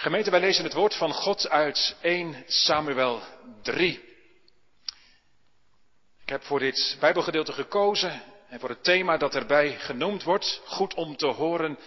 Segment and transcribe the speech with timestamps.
[0.00, 3.22] Gemeente, wij lezen het woord van God uit 1 Samuel
[3.62, 4.00] 3.
[6.22, 10.94] Ik heb voor dit Bijbelgedeelte gekozen en voor het thema dat erbij genoemd wordt, goed
[10.94, 11.78] om te horen,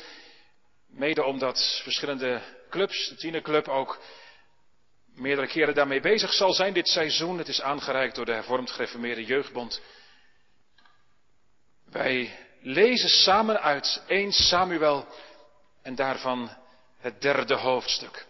[0.87, 3.99] mede omdat verschillende clubs, de tienerclub ook
[5.15, 7.37] meerdere keren daarmee bezig zal zijn dit seizoen.
[7.37, 9.81] Het is aangereikt door de hervormd gereformeerde jeugdbond.
[11.85, 15.07] Wij lezen samen uit 1 Samuel
[15.81, 16.61] en daarvan
[17.03, 18.25] het derde hoofdstuk.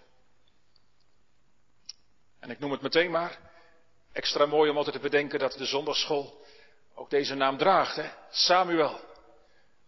[2.40, 3.40] En ik noem het meteen maar.
[4.12, 6.46] Extra mooi om altijd te bedenken dat de zondagschool
[6.96, 8.10] ook deze naam draagt, hè?
[8.32, 9.00] Samuel.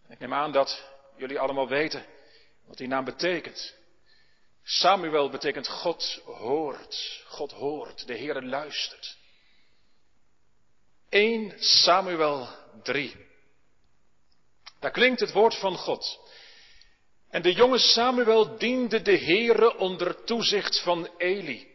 [0.08, 0.84] Ik neem aan dat
[1.16, 2.06] jullie allemaal weten
[2.64, 3.74] wat die naam betekent.
[4.62, 7.24] Samuel betekent God hoort.
[7.26, 8.06] God hoort.
[8.06, 9.16] De Heere luistert.
[11.08, 12.48] 1 Samuel
[12.82, 13.26] 3.
[14.78, 16.25] Daar klinkt het woord van God.
[17.30, 21.74] En de jonge Samuel diende de Heere onder toezicht van Eli.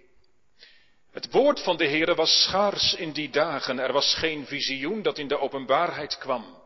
[1.12, 3.80] Het woord van de Heere was schaars in die dagen.
[3.80, 6.60] Er was geen visioen dat in de openbaarheid kwam.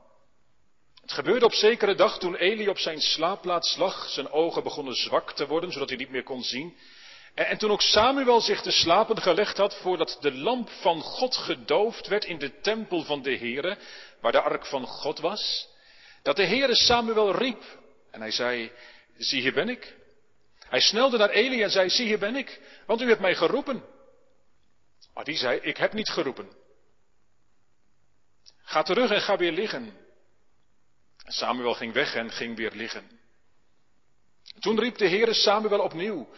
[1.02, 4.10] Het gebeurde op zekere dag toen Eli op zijn slaapplaats lag.
[4.10, 6.78] Zijn ogen begonnen zwak te worden, zodat hij niet meer kon zien.
[7.34, 11.36] En, en toen ook Samuel zich te slapen gelegd had voordat de lamp van God
[11.38, 13.78] gedoofd werd in de tempel van de Heere,
[14.22, 15.68] waar de ark van God was,
[16.24, 17.64] dat de Heere Samuel riep
[18.16, 18.72] en hij zei,
[19.18, 19.96] zie hier ben ik.
[20.60, 23.84] Hij snelde naar Eli en zei, zie hier ben ik, want u hebt mij geroepen.
[25.14, 26.50] Maar die zei, ik heb niet geroepen.
[28.58, 29.94] Ga terug en ga weer liggen.
[31.18, 33.20] Samuel ging weg en ging weer liggen.
[34.60, 36.30] Toen riep de Heere Samuel opnieuw.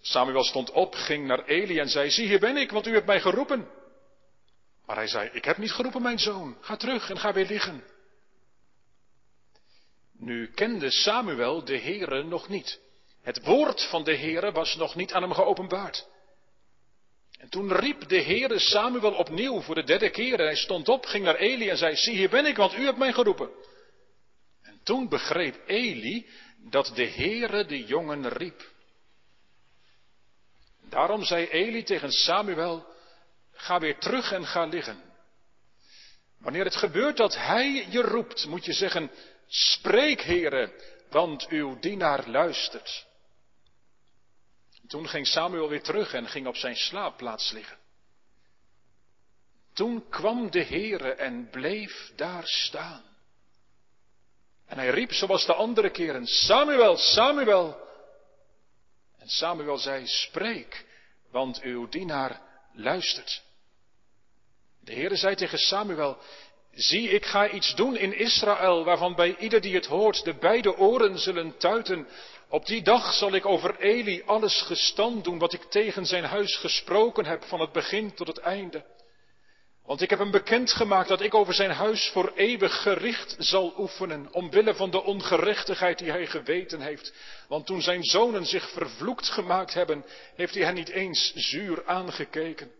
[0.00, 3.06] Samuel stond op, ging naar Eli en zei, zie hier ben ik, want u hebt
[3.06, 3.68] mij geroepen.
[4.86, 7.93] Maar hij zei, ik heb niet geroepen mijn zoon, ga terug en ga weer liggen.
[10.24, 12.80] Nu kende Samuel de Heere nog niet.
[13.22, 16.06] Het woord van de Heere was nog niet aan hem geopenbaard.
[17.38, 20.38] En toen riep de Heere Samuel opnieuw voor de derde keer.
[20.38, 22.84] En hij stond op, ging naar Eli en zei, zie hier ben ik, want u
[22.84, 23.50] hebt mij geroepen.
[24.62, 26.26] En toen begreep Eli
[26.70, 28.72] dat de Heere de jongen riep.
[30.88, 32.86] Daarom zei Eli tegen Samuel,
[33.52, 35.02] ga weer terug en ga liggen.
[36.38, 39.10] Wanneer het gebeurt dat hij je roept, moet je zeggen,
[39.54, 40.72] Spreek, heren,
[41.10, 43.06] want uw dienaar luistert.
[44.86, 47.78] Toen ging Samuel weer terug en ging op zijn slaapplaats liggen.
[49.72, 53.02] Toen kwam de Heere en bleef daar staan.
[54.66, 57.88] En hij riep zoals de andere keren, Samuel, Samuel.
[59.18, 60.86] En Samuel zei, spreek,
[61.30, 62.40] want uw dienaar
[62.72, 63.42] luistert.
[64.80, 66.18] De Heere zei tegen Samuel,
[66.74, 70.76] Zie, ik ga iets doen in Israël, waarvan bij ieder die het hoort de beide
[70.76, 72.08] oren zullen tuiten.
[72.48, 76.56] Op die dag zal ik over Eli alles gestand doen wat ik tegen zijn huis
[76.56, 78.84] gesproken heb, van het begin tot het einde.
[79.84, 84.28] Want ik heb hem bekendgemaakt dat ik over zijn huis voor eeuwig gericht zal oefenen,
[84.32, 87.14] omwille van de ongerechtigheid die hij geweten heeft.
[87.48, 90.04] Want toen zijn zonen zich vervloekt gemaakt hebben,
[90.34, 92.70] heeft hij hen niet eens zuur aangekeken.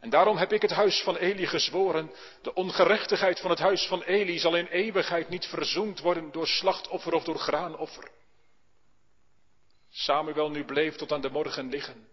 [0.00, 2.10] En daarom heb ik het huis van Eli gezworen,
[2.42, 7.12] de ongerechtigheid van het huis van Eli zal in eeuwigheid niet verzoend worden door slachtoffer
[7.12, 8.10] of door graanoffer.
[9.90, 12.08] Samuel nu bleef tot aan de morgen liggen.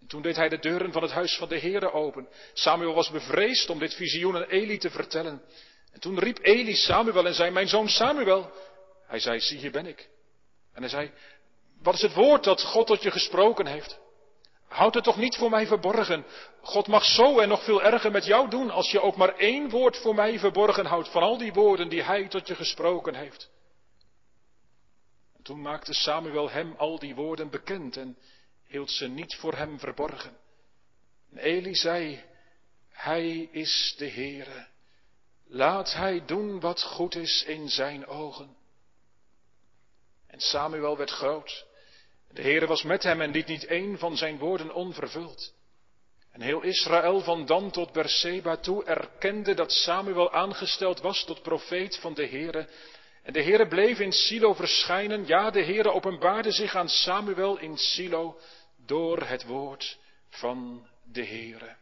[0.00, 2.28] En toen deed hij de deuren van het huis van de Heere open.
[2.52, 5.42] Samuel was bevreesd om dit visioen aan Eli te vertellen.
[5.92, 8.52] En toen riep Eli Samuel en zei, mijn zoon Samuel.
[9.06, 10.08] Hij zei, zie hier ben ik.
[10.72, 11.12] En hij zei,
[11.82, 13.98] wat is het woord dat God tot je gesproken heeft?
[14.70, 16.26] Houd het toch niet voor mij verborgen.
[16.62, 19.70] God mag zo en nog veel erger met jou doen als je ook maar één
[19.70, 23.50] woord voor mij verborgen houdt van al die woorden die hij tot je gesproken heeft.
[25.36, 28.18] En toen maakte Samuel hem al die woorden bekend en
[28.66, 30.36] hield ze niet voor hem verborgen.
[31.32, 32.24] En Eli zei,
[32.90, 34.66] hij is de Heere.
[35.46, 38.56] Laat hij doen wat goed is in zijn ogen.
[40.26, 41.68] En Samuel werd groot
[42.32, 45.54] de Heere was met hem en liet niet één van zijn woorden onvervuld.
[46.32, 51.98] En heel Israël van Dan tot Berseba toe erkende dat Samuel aangesteld was tot profeet
[51.98, 52.68] van de Heere.
[53.22, 55.26] En de Heere bleef in Silo verschijnen.
[55.26, 58.38] Ja, de Heere openbaarde zich aan Samuel in Silo
[58.86, 59.98] door het woord
[60.28, 61.76] van de Heere.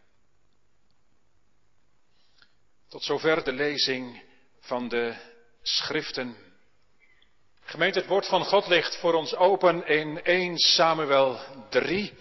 [2.88, 4.22] Tot zover de lezing
[4.60, 5.16] van de
[5.62, 6.47] schriften.
[7.68, 12.12] Gemeente, het woord van God ligt voor ons open in 1 Samuel 3.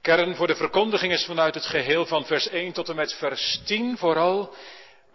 [0.00, 3.60] Kern voor de verkondiging is vanuit het geheel van vers 1 tot en met vers
[3.64, 4.54] 10 vooral,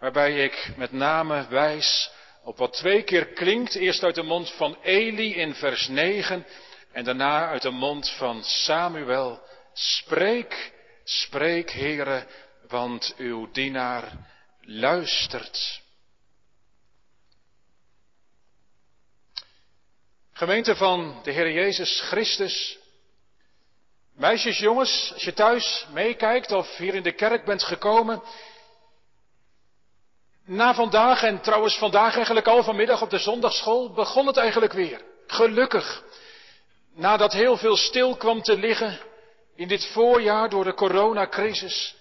[0.00, 2.10] waarbij ik met name wijs
[2.44, 6.46] op wat twee keer klinkt, eerst uit de mond van Eli in vers 9
[6.92, 9.40] En daarna uit de mond van Samuel,
[9.72, 10.72] spreek,
[11.04, 12.26] spreek, Heere,
[12.66, 14.12] want uw dienaar
[14.60, 15.86] luistert.
[20.38, 22.78] Gemeente van de Heer Jezus Christus.
[24.16, 28.22] Meisjes, jongens, als je thuis meekijkt of hier in de kerk bent gekomen.
[30.44, 35.00] Na vandaag en trouwens vandaag eigenlijk al vanmiddag op de zondagschool begon het eigenlijk weer.
[35.26, 36.04] Gelukkig.
[36.94, 38.98] Nadat heel veel stil kwam te liggen
[39.56, 41.94] in dit voorjaar door de coronacrisis,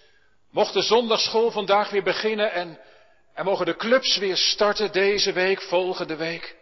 [0.52, 2.80] mocht de zondagschool vandaag weer beginnen en,
[3.34, 6.57] en mogen de clubs weer starten deze week, volgende week.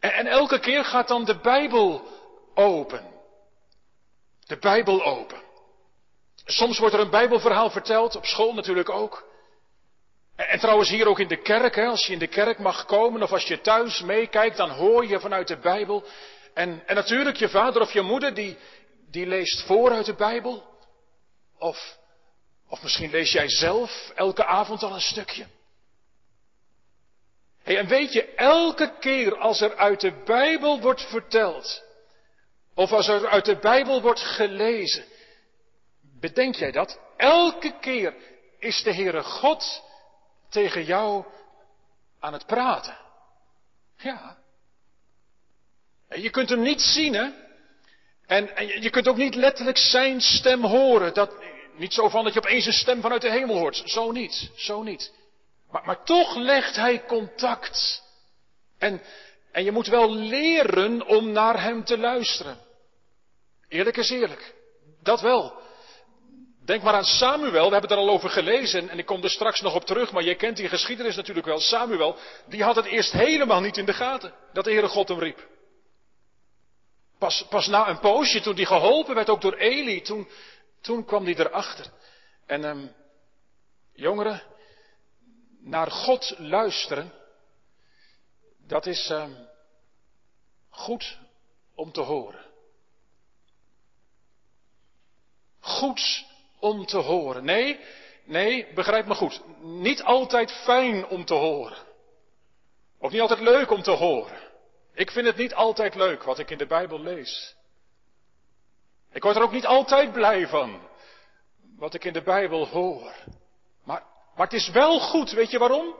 [0.00, 2.02] En, en elke keer gaat dan de Bijbel
[2.54, 3.06] open.
[4.46, 5.42] De Bijbel open.
[6.44, 9.26] Soms wordt er een Bijbelverhaal verteld, op school natuurlijk ook.
[10.36, 12.84] En, en trouwens hier ook in de kerk, hè, als je in de kerk mag
[12.84, 16.04] komen of als je thuis meekijkt, dan hoor je vanuit de Bijbel.
[16.54, 18.58] En, en natuurlijk je vader of je moeder, die,
[19.10, 20.64] die leest voor uit de Bijbel.
[21.58, 21.98] Of,
[22.68, 25.46] of misschien lees jij zelf elke avond al een stukje.
[27.76, 31.82] En weet je, elke keer als er uit de Bijbel wordt verteld,
[32.74, 35.04] of als er uit de Bijbel wordt gelezen,
[36.20, 37.00] bedenk jij dat?
[37.16, 38.14] Elke keer
[38.58, 39.82] is de Heere God
[40.50, 41.24] tegen jou
[42.20, 42.96] aan het praten.
[43.96, 44.36] Ja.
[46.08, 47.30] En je kunt hem niet zien, hè?
[48.26, 51.14] En, en, je kunt ook niet letterlijk zijn stem horen.
[51.14, 51.34] Dat,
[51.76, 53.82] niet zo van dat je opeens een stem vanuit de hemel hoort.
[53.84, 55.12] Zo niet, zo niet.
[55.70, 58.02] Maar, maar toch legt hij contact.
[58.78, 59.02] En,
[59.52, 62.58] en je moet wel leren om naar hem te luisteren.
[63.68, 64.54] Eerlijk is eerlijk.
[65.02, 65.66] Dat wel.
[66.64, 69.30] Denk maar aan Samuel, we hebben het er al over gelezen en ik kom er
[69.30, 71.60] straks nog op terug, maar je kent die geschiedenis natuurlijk wel.
[71.60, 72.16] Samuel,
[72.46, 75.46] die had het eerst helemaal niet in de gaten, dat de Heere God hem riep.
[77.18, 80.28] Pas, pas na een poosje, toen hij geholpen werd, ook door Eli, toen,
[80.80, 81.86] toen kwam hij erachter.
[82.46, 82.92] En um,
[83.92, 84.42] jongeren,
[85.60, 87.12] naar God luisteren,
[88.66, 89.48] dat is um,
[90.68, 91.18] goed
[91.74, 92.44] om te horen.
[95.60, 96.26] Goed
[96.58, 97.44] om te horen.
[97.44, 97.80] Nee,
[98.24, 99.42] nee, begrijp me goed.
[99.60, 101.86] Niet altijd fijn om te horen.
[102.98, 104.38] Ook niet altijd leuk om te horen.
[104.94, 107.56] Ik vind het niet altijd leuk wat ik in de Bijbel lees.
[109.12, 110.88] Ik word er ook niet altijd blij van
[111.76, 113.14] wat ik in de Bijbel hoor.
[114.38, 115.94] Maar, het is wel goed, weet je waarom?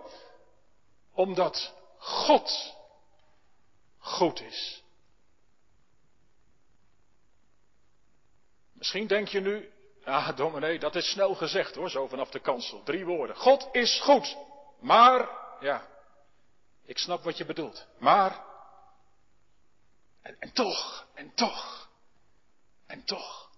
[1.12, 2.74] Omdat God
[3.98, 4.82] goed is.
[8.72, 9.72] Misschien denk je nu,
[10.04, 12.82] ah dominee, dat is snel gezegd hoor, zo vanaf de kansel.
[12.82, 13.36] Drie woorden.
[13.36, 14.36] God is goed.
[14.80, 15.28] Maar,
[15.60, 15.86] ja,
[16.84, 17.86] ik snap wat je bedoelt.
[17.98, 18.44] Maar,
[20.22, 21.88] en, en toch, en toch,
[22.86, 23.50] en toch.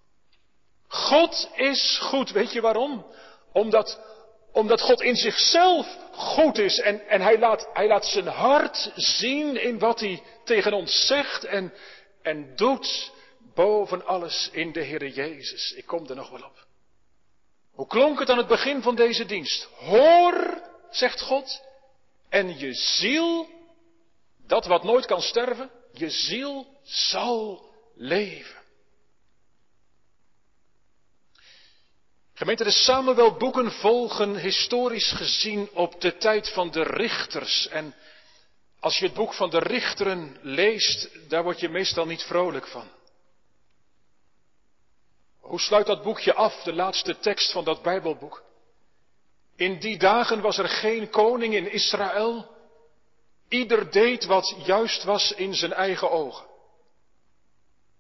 [0.87, 2.31] God is goed.
[2.31, 3.07] Weet je waarom?
[3.53, 4.01] Omdat,
[4.53, 9.63] omdat God in zichzelf goed is en, en hij, laat, hij laat zijn hart zien
[9.63, 11.73] in wat hij tegen ons zegt en,
[12.23, 13.13] en doet
[13.55, 15.73] boven alles in de Heer Jezus.
[15.73, 16.67] Ik kom er nog wel op.
[17.73, 19.69] Hoe klonk het aan het begin van deze dienst?
[19.75, 21.63] Hoor, zegt God,
[22.29, 23.49] en je ziel,
[24.47, 28.60] dat wat nooit kan sterven, je ziel zal leven.
[32.41, 37.69] Gemeente, de Samuel-boeken volgen historisch gezien op de tijd van de richters.
[37.69, 37.95] En
[38.79, 42.89] als je het boek van de richteren leest, daar word je meestal niet vrolijk van.
[45.41, 48.43] Hoe sluit dat boekje af, de laatste tekst van dat Bijbelboek?
[49.57, 52.57] In die dagen was er geen koning in Israël.
[53.49, 56.47] Ieder deed wat juist was in zijn eigen ogen.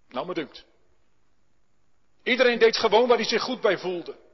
[0.08, 0.64] Nou, me dunkt.
[2.22, 4.28] Iedereen deed gewoon waar hij zich goed bij voelde.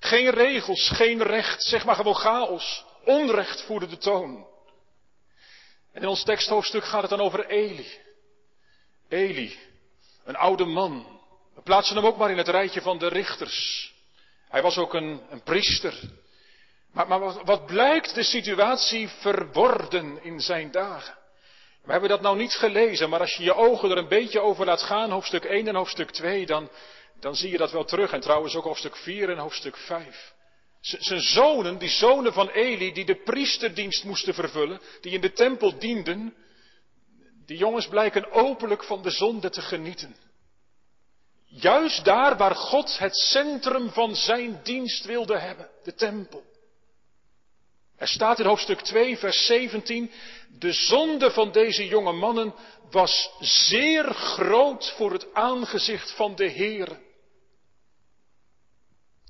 [0.00, 2.84] Geen regels, geen recht, zeg maar gewoon chaos.
[3.04, 4.46] Onrecht voerde de toon.
[5.92, 7.86] En in ons teksthoofdstuk gaat het dan over Eli.
[9.08, 9.58] Eli,
[10.24, 11.14] een oude man,
[11.54, 13.92] we plaatsen hem ook maar in het rijtje van de richters.
[14.48, 16.00] Hij was ook een, een priester.
[16.92, 21.14] Maar, maar wat, blijkt de situatie verworden in zijn dagen?
[21.82, 24.66] We hebben dat nou niet gelezen, maar als je je ogen er een beetje over
[24.66, 26.70] laat gaan, hoofdstuk 1 en hoofdstuk 2, dan,
[27.20, 28.12] dan zie je dat wel terug.
[28.12, 30.32] En trouwens ook hoofdstuk 4 en hoofdstuk 5.
[30.80, 35.78] Zijn zonen, die zonen van Eli, die de priesterdienst moesten vervullen, die in de tempel
[35.78, 36.34] dienden,
[37.46, 40.16] die jongens blijken openlijk van de zonde te genieten.
[41.44, 46.44] Juist daar waar God het centrum van zijn dienst wilde hebben, de tempel.
[47.96, 50.10] Er staat in hoofdstuk 2, vers 17,
[50.58, 52.54] de zonde van deze jonge mannen
[52.90, 57.00] was zeer groot voor het aangezicht van de Heer.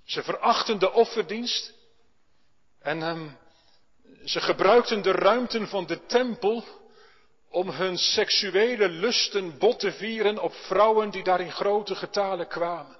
[0.05, 1.75] Ze verachten de offerdienst
[2.81, 3.39] en um,
[4.25, 6.65] ze gebruikten de ruimten van de tempel
[7.49, 12.97] om hun seksuele lusten bot te vieren op vrouwen die daar in grote getalen kwamen.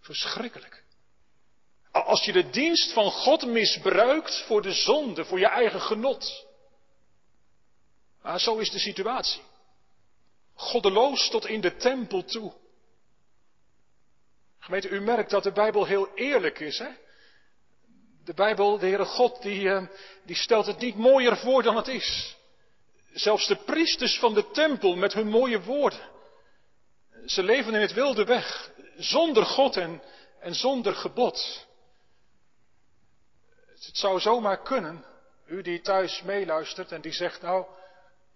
[0.00, 0.79] Verschrikkelijk.
[1.92, 6.46] Als je de dienst van God misbruikt voor de zonde, voor je eigen genot.
[8.36, 9.42] Zo is de situatie.
[10.54, 12.52] Goddeloos tot in de tempel toe.
[14.58, 16.88] Gemeente, u merkt dat de Bijbel heel eerlijk is, hè?
[18.24, 19.86] De Bijbel, de Heere God, die, eh,
[20.24, 22.36] die stelt het niet mooier voor dan het is.
[23.12, 26.08] Zelfs de priesters van de tempel met hun mooie woorden.
[27.26, 30.02] Ze leven in het wilde weg, zonder God en,
[30.40, 31.66] en zonder gebod.
[33.86, 35.04] Het zou zomaar kunnen,
[35.46, 37.66] u die thuis meeluistert en die zegt, nou,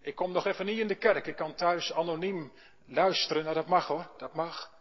[0.00, 2.52] ik kom nog even niet in de kerk, ik kan thuis anoniem
[2.86, 4.72] luisteren, nou dat mag hoor, dat mag.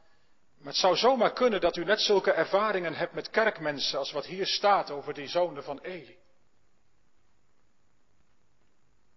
[0.57, 4.25] Maar het zou zomaar kunnen dat u net zulke ervaringen hebt met kerkmensen als wat
[4.25, 6.17] hier staat over die zonen van Eli.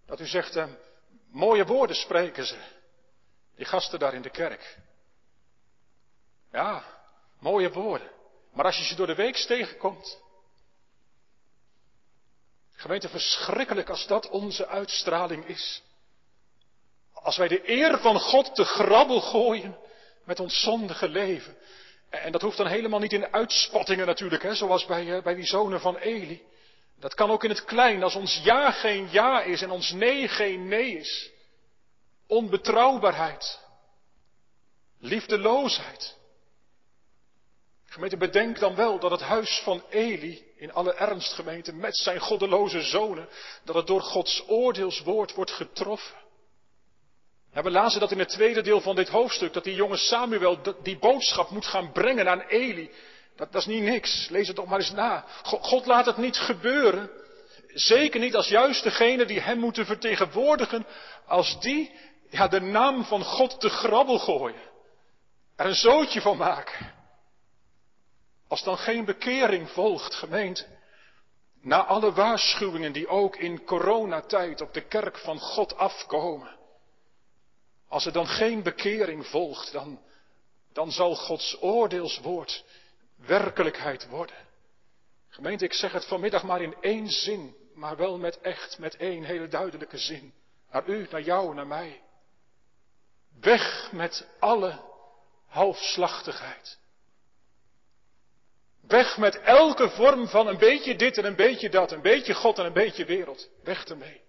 [0.07, 0.67] Dat u zegt, eh,
[1.31, 2.59] mooie woorden spreken ze,
[3.55, 4.79] die gasten daar in de kerk.
[6.53, 6.85] Ja,
[7.39, 8.11] mooie woorden.
[8.53, 10.25] Maar als je ze door de week tegenkomt,
[12.77, 15.83] gemeente verschrikkelijk als dat onze uitstraling is.
[17.13, 19.77] Als wij de eer van God te grabbel gooien
[20.25, 21.57] met ons zondige leven.
[22.11, 25.47] En dat hoeft dan helemaal niet in uitspattingen natuurlijk, hè, zoals bij, eh, bij die
[25.47, 26.43] zonen van Eli.
[26.99, 30.29] Dat kan ook in het klein, als ons ja geen ja is en ons nee
[30.29, 31.31] geen nee is.
[32.27, 33.61] Onbetrouwbaarheid.
[35.01, 36.16] Liefdeloosheid.
[37.97, 42.21] Gemeente, bedenk dan wel dat het huis van Eli, in alle ernst gemeente, met zijn
[42.21, 43.29] goddeloze zonen,
[43.65, 46.17] dat het door Gods oordeelswoord wordt getroffen.
[47.53, 50.99] We lazen dat in het tweede deel van dit hoofdstuk, dat die jonge Samuel die
[50.99, 52.91] boodschap moet gaan brengen aan Eli.
[53.37, 54.29] Dat, is niet niks.
[54.29, 55.25] Lees het toch maar eens na.
[55.43, 57.11] God, God laat het niet gebeuren.
[57.67, 60.87] Zeker niet als juist degene die hem moeten vertegenwoordigen,
[61.27, 61.95] als die
[62.31, 64.71] ja, de naam van God te grabbel gooien.
[65.57, 66.96] Er een zootje van maken.
[68.49, 70.67] Als dan geen bekering volgt, gemeente.
[71.61, 76.57] Na alle waarschuwingen die ook in coronatijd op de kerk van God afkomen.
[77.89, 80.01] Als er dan geen bekering volgt, dan,
[80.73, 82.65] dan zal Gods oordeelswoord
[83.17, 84.37] werkelijkheid worden.
[85.29, 89.25] Gemeente, ik zeg het vanmiddag maar in één zin, maar wel met echt, met één
[89.25, 90.35] hele duidelijke zin.
[90.71, 92.03] Naar u, naar jou, naar mij.
[93.41, 94.81] Weg met alle
[95.47, 96.79] halfslachtigheid.
[98.89, 102.59] Weg met elke vorm van een beetje dit en een beetje dat, een beetje God
[102.59, 103.49] en een beetje wereld.
[103.63, 104.21] Weg ermee.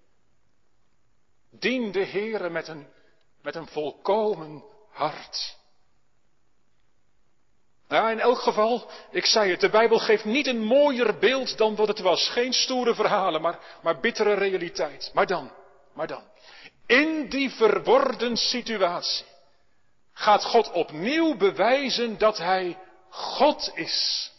[1.51, 2.87] Dien de Heere met een
[3.41, 5.57] met een volkomen hart.
[7.87, 11.75] Nou, in elk geval, ik zei het, de Bijbel geeft niet een mooier beeld dan
[11.75, 12.29] wat het was.
[12.29, 15.11] Geen stoere verhalen, maar, maar bittere realiteit.
[15.13, 15.51] Maar dan,
[15.93, 16.23] maar dan.
[16.85, 19.25] In die verworden situatie
[20.13, 22.77] gaat God opnieuw bewijzen dat Hij
[23.09, 24.31] God is.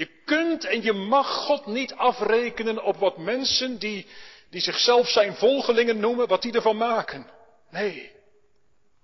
[0.00, 4.06] Je kunt en je mag God niet afrekenen op wat mensen die,
[4.50, 7.30] die zichzelf zijn volgelingen noemen, wat die ervan maken.
[7.70, 8.12] Nee.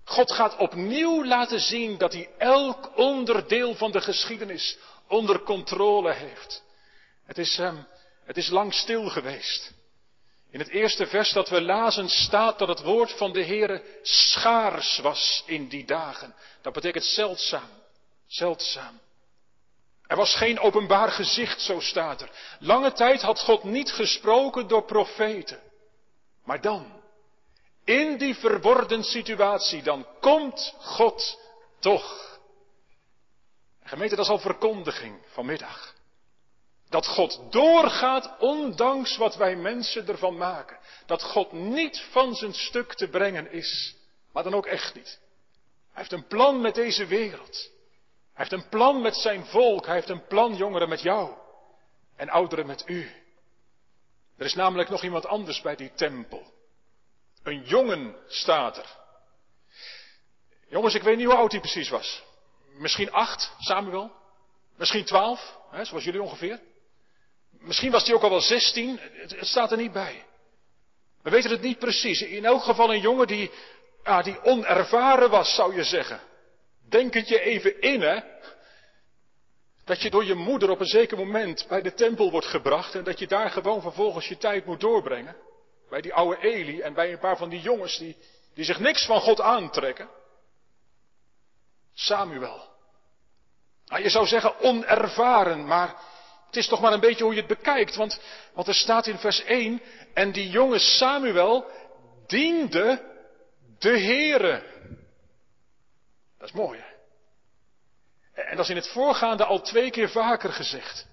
[0.04, 6.62] God gaat opnieuw laten zien dat hij elk onderdeel van de geschiedenis onder controle heeft.
[7.24, 7.86] Het is, um,
[8.24, 9.72] het is lang stil geweest.
[10.50, 14.98] In het eerste vers dat we lazen staat dat het woord van de Heere schaars
[14.98, 16.34] was in die dagen.
[16.62, 17.70] Dat betekent zeldzaam,
[18.26, 19.00] zeldzaam.
[20.06, 22.30] Er was geen openbaar gezicht, zo staat er.
[22.58, 25.60] Lange tijd had God niet gesproken door profeten.
[26.44, 27.02] Maar dan,
[27.84, 31.38] in die verworden situatie, dan komt God
[31.78, 32.38] toch.
[33.82, 35.94] Gemeente, dat is al verkondiging vanmiddag.
[36.88, 40.78] Dat God doorgaat ondanks wat wij mensen ervan maken.
[41.06, 43.96] Dat God niet van zijn stuk te brengen is.
[44.32, 45.18] Maar dan ook echt niet.
[45.92, 47.70] Hij heeft een plan met deze wereld.
[48.36, 49.86] Hij heeft een plan met zijn volk.
[49.86, 51.34] Hij heeft een plan, jongeren, met jou.
[52.16, 53.10] En ouderen met u.
[54.36, 56.54] Er is namelijk nog iemand anders bij die tempel.
[57.42, 58.96] Een jongen staat er.
[60.68, 62.22] Jongens, ik weet niet hoe oud hij precies was.
[62.78, 64.10] Misschien acht, Samuel.
[64.76, 66.60] Misschien twaalf, hè, zoals jullie ongeveer.
[67.50, 68.98] Misschien was hij ook al wel zestien.
[68.98, 70.24] Het, staat er niet bij.
[71.22, 72.22] We weten het niet precies.
[72.22, 73.50] In elk geval een jongen die,
[74.02, 76.20] ah, die onervaren was, zou je zeggen.
[76.88, 78.20] Denk het je even in, hè.
[79.84, 83.04] Dat je door je moeder op een zeker moment bij de tempel wordt gebracht en
[83.04, 85.36] dat je daar gewoon vervolgens je tijd moet doorbrengen.
[85.88, 88.16] Bij die oude Eli en bij een paar van die jongens die,
[88.54, 90.08] die zich niks van God aantrekken.
[91.94, 92.68] Samuel.
[93.86, 95.96] Nou, je zou zeggen onervaren, maar
[96.46, 97.96] het is toch maar een beetje hoe je het bekijkt.
[97.96, 98.20] Want,
[98.54, 99.82] want er staat in vers 1,
[100.14, 101.66] en die jonge Samuel
[102.26, 103.14] diende
[103.78, 104.62] de Heere.
[106.38, 106.84] Dat is mooi?
[108.34, 111.06] En dat is in het voorgaande al twee keer vaker gezegd.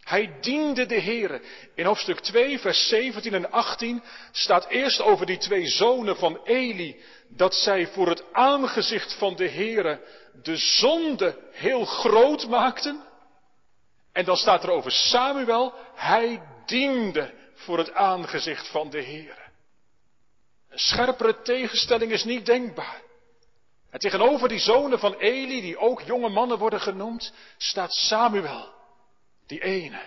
[0.00, 1.42] Hij diende de Heere.
[1.74, 4.02] In hoofdstuk 2, vers 17 en 18
[4.32, 9.48] staat eerst over die twee zonen van Eli, dat zij voor het aangezicht van de
[9.48, 10.00] Heere
[10.42, 13.04] de zonde heel groot maakten.
[14.12, 19.50] En dan staat er over Samuel, hij diende voor het aangezicht van de Heere.
[20.68, 23.02] Een scherpere tegenstelling is niet denkbaar.
[23.92, 28.72] En tegenover die zonen van Eli, die ook jonge mannen worden genoemd, staat Samuel,
[29.46, 30.02] die ene.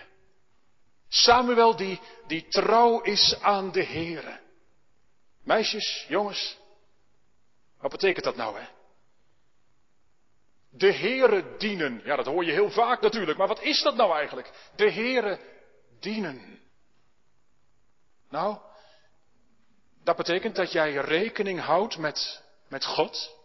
[1.08, 4.40] Samuel die, die trouw is aan de Heere.
[5.44, 6.58] Meisjes, jongens,
[7.80, 8.66] wat betekent dat nou, hè?
[10.70, 12.00] De Heere dienen.
[12.04, 14.70] Ja, dat hoor je heel vaak natuurlijk, maar wat is dat nou eigenlijk?
[14.76, 15.40] De Heere
[16.00, 16.60] dienen.
[18.30, 18.58] Nou,
[20.04, 23.35] dat betekent dat jij rekening houdt met, met God.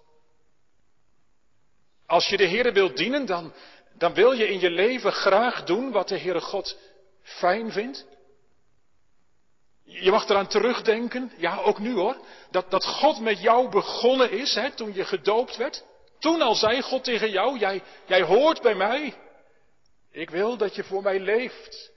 [2.12, 3.54] Als je de Heere wilt dienen, dan,
[3.98, 6.78] dan wil je in je leven graag doen wat de Heere God
[7.24, 8.06] fijn vindt.
[9.84, 12.18] Je mag eraan terugdenken, ja ook nu hoor,
[12.50, 15.84] dat, dat God met jou begonnen is hè, toen je gedoopt werd.
[16.20, 19.14] Toen al zei God tegen jou, jij, jij hoort bij mij.
[20.12, 21.92] Ik wil dat je voor mij leeft.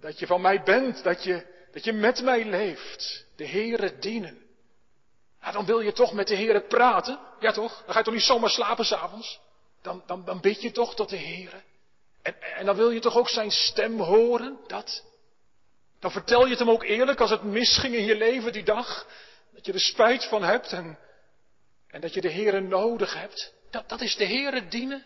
[0.00, 3.26] Dat je van mij bent, dat je, dat je met mij leeft.
[3.36, 4.38] De Heere dienen.
[5.40, 7.18] Nou, dan wil je toch met de Heere praten.
[7.40, 7.82] Ja toch?
[7.84, 9.48] Dan ga je toch niet zomaar slapen s'avonds?
[9.82, 11.62] Dan, dan, dan bid je toch tot de Heere.
[12.22, 14.58] En, en dan wil je toch ook zijn stem horen?
[14.66, 15.04] Dat.
[15.98, 19.06] Dan vertel je het hem ook eerlijk als het misging in je leven die dag.
[19.52, 20.98] Dat je er spijt van hebt en,
[21.86, 23.54] en dat je de Heere nodig hebt.
[23.70, 25.04] Dat, dat is de Heere dienen.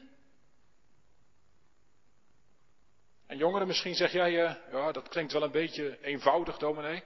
[3.27, 7.03] En jongeren, misschien zeg jij, uh, ja, dat klinkt wel een beetje eenvoudig, dominee.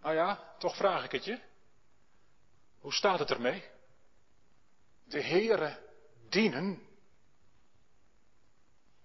[0.00, 1.38] Nou ja, toch vraag ik het je.
[2.80, 3.64] Hoe staat het ermee?
[5.04, 5.78] De Heere
[6.30, 6.88] dienen.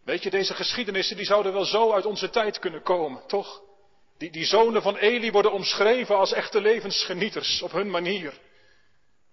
[0.03, 3.61] Weet je, deze geschiedenissen die zouden wel zo uit onze tijd kunnen komen, toch?
[4.17, 8.39] Die, die zonen van Eli worden omschreven als echte levensgenieters op hun manier.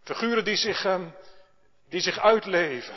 [0.02, 1.07] Figuren die zich, uh,
[1.88, 2.94] die zich uitleven.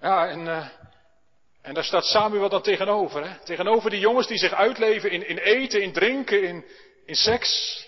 [0.00, 0.68] Ja, en, uh,
[1.62, 3.28] en daar staat Samuel dan tegenover.
[3.28, 3.38] Hè?
[3.44, 6.64] Tegenover die jongens die zich uitleven in, in eten, in drinken, in,
[7.06, 7.80] in seks.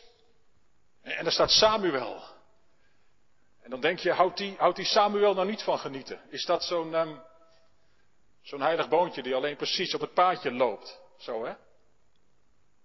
[1.03, 2.34] En daar staat Samuel.
[3.65, 6.21] En dan denk je, houdt die, houdt die Samuel nou niet van genieten?
[6.29, 7.23] Is dat zo'n um,
[8.43, 11.01] zo'n heilig boontje die alleen precies op het paadje loopt?
[11.19, 11.55] Zo hè?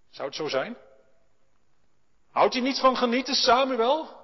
[0.09, 0.77] Zou het zo zijn?
[2.31, 4.17] Houdt hij niet van genieten, Samuel?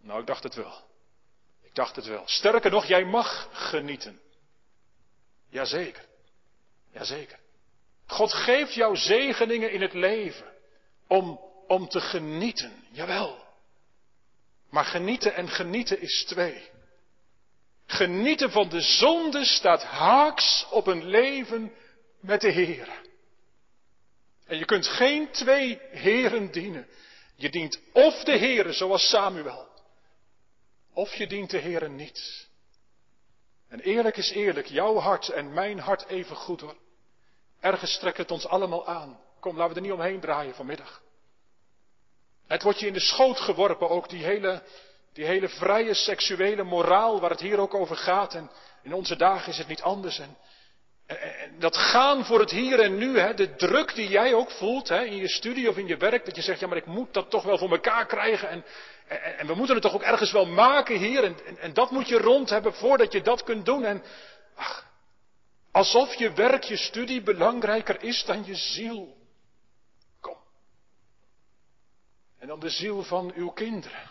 [0.00, 0.82] Nou, ik dacht het wel.
[1.62, 2.22] Ik dacht het wel.
[2.24, 4.20] Sterker nog, jij mag genieten.
[5.48, 6.04] Jazeker.
[6.92, 7.38] Jazeker.
[8.06, 10.52] God geeft jou zegeningen in het leven
[11.06, 12.86] om, om te genieten.
[12.90, 13.47] Jawel.
[14.70, 16.70] Maar genieten en genieten is twee.
[17.86, 21.72] Genieten van de zonde staat haaks op een leven
[22.20, 22.88] met de Heer.
[24.46, 26.86] En je kunt geen twee heren dienen.
[27.34, 29.68] Je dient of de Heere zoals Samuel,
[30.92, 32.48] of je dient de Heere niet.
[33.68, 36.76] En eerlijk is eerlijk, jouw hart en mijn hart even goed hoor.
[37.60, 39.20] Ergens strekt het ons allemaal aan.
[39.40, 41.02] Kom, laten we er niet omheen draaien vanmiddag.
[42.48, 44.62] Het wordt je in de schoot geworpen, ook die hele,
[45.12, 48.34] die hele vrije seksuele moraal waar het hier ook over gaat.
[48.34, 48.50] En
[48.82, 50.18] in onze dagen is het niet anders.
[50.18, 50.36] En,
[51.06, 54.88] en, dat gaan voor het hier en nu, hè, de druk die jij ook voelt
[54.88, 57.14] hè, in je studie of in je werk, dat je zegt, ja maar ik moet
[57.14, 58.48] dat toch wel voor elkaar krijgen.
[58.48, 58.64] En,
[59.08, 61.24] en, en we moeten het toch ook ergens wel maken hier.
[61.24, 63.84] En, en, en, dat moet je rond hebben voordat je dat kunt doen.
[63.84, 64.02] En
[64.54, 64.86] ach,
[65.72, 69.16] alsof je werk, je studie belangrijker is dan je ziel.
[70.20, 70.36] Kom.
[72.38, 74.10] En dan de ziel van uw kinderen.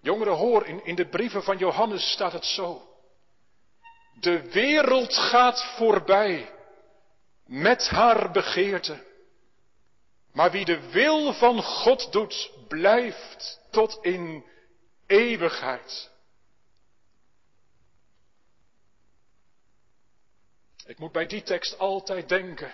[0.00, 2.88] Jongeren, hoor, in, in de brieven van Johannes staat het zo.
[4.20, 6.54] De wereld gaat voorbij
[7.46, 9.10] met haar begeerte.
[10.32, 14.44] Maar wie de wil van God doet, blijft tot in
[15.06, 16.10] eeuwigheid.
[20.86, 22.72] Ik moet bij die tekst altijd denken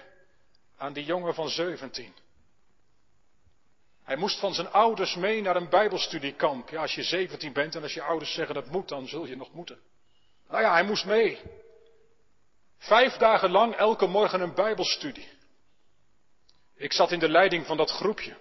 [0.77, 2.15] aan die jongen van 17.
[4.09, 6.69] Hij moest van zijn ouders mee naar een bijbelstudiekamp.
[6.69, 9.37] Ja, als je 17 bent en als je ouders zeggen dat moet, dan zul je
[9.37, 9.81] nog moeten.
[10.49, 11.41] Nou ja, hij moest mee.
[12.79, 15.29] Vijf dagen lang elke morgen een Bijbelstudie.
[16.75, 18.37] Ik zat in de leiding van dat groepje.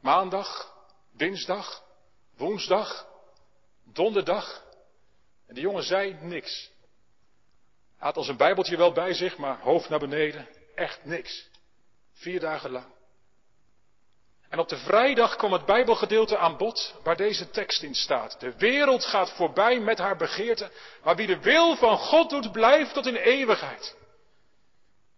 [0.00, 0.74] Maandag,
[1.12, 1.82] dinsdag,
[2.36, 3.06] woensdag,
[3.84, 4.64] donderdag.
[5.46, 6.70] En die jongen zei niks.
[7.96, 11.48] Hij had al zijn Bijbeltje wel bij zich, maar hoofd naar beneden, echt niks.
[12.12, 12.95] Vier dagen lang.
[14.48, 18.40] En op de vrijdag kwam het Bijbelgedeelte aan bod waar deze tekst in staat.
[18.40, 20.70] De wereld gaat voorbij met haar begeerte,
[21.02, 23.96] maar wie de wil van God doet, blijft tot in eeuwigheid.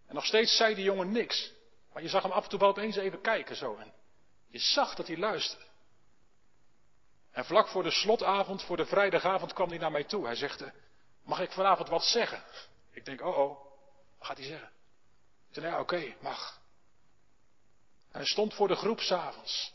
[0.07, 1.51] En nog steeds zei die jongen niks.
[1.93, 3.75] Maar je zag hem af en toe wel opeens even kijken zo.
[3.77, 3.93] En
[4.47, 5.65] je zag dat hij luisterde.
[7.31, 10.25] En vlak voor de slotavond, voor de vrijdagavond, kwam hij naar mij toe.
[10.25, 10.63] Hij zegt,
[11.23, 12.43] mag ik vanavond wat zeggen?
[12.91, 13.59] Ik denk, oh oh,
[14.17, 14.69] wat gaat hij zeggen?
[15.49, 16.58] Ik zei, ja oké, mag.
[18.11, 19.73] Hij stond voor de groep s'avonds.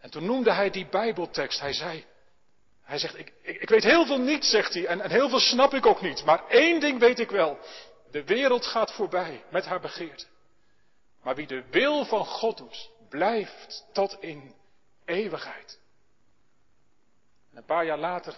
[0.00, 1.60] En toen noemde hij die Bijbeltekst.
[1.60, 2.06] Hij zei,
[2.82, 5.74] hij zegt, ik, ik, weet heel veel niet, zegt hij, en, en heel veel snap
[5.74, 6.24] ik ook niet.
[6.24, 7.58] Maar één ding weet ik wel.
[8.10, 10.26] De wereld gaat voorbij met haar begeerte.
[11.22, 14.54] Maar wie de wil van God doet, blijft tot in
[15.04, 15.80] eeuwigheid.
[17.50, 18.34] En een paar jaar later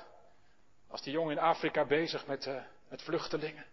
[0.89, 3.67] was die jongen in Afrika bezig met, uh, met vluchtelingen.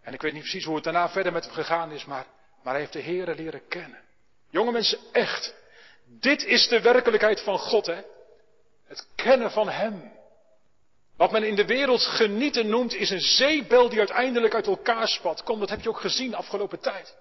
[0.00, 2.26] En ik weet niet precies hoe het daarna verder met hem gegaan is, maar,
[2.62, 4.07] maar hij heeft de Heeren leren kennen.
[4.50, 5.54] Jonge mensen, echt.
[6.06, 8.00] Dit is de werkelijkheid van God, hè.
[8.86, 10.12] Het kennen van Hem.
[11.16, 15.42] Wat men in de wereld genieten noemt, is een zeebel die uiteindelijk uit elkaar spat.
[15.42, 17.16] Kom, dat heb je ook gezien afgelopen tijd.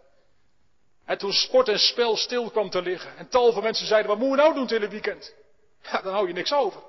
[1.05, 3.17] En toen sport en spel stil kwam te liggen.
[3.17, 5.33] En tal van mensen zeiden, wat moeten we nou doen het hele weekend?
[5.81, 6.81] Ja, dan hou je niks over.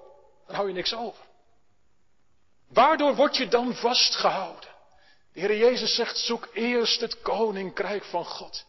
[0.46, 1.24] Dan hou je niks over.
[2.68, 4.70] Waardoor word je dan vastgehouden?
[5.32, 8.66] De Heer Jezus zegt, zoek eerst het koninkrijk van God.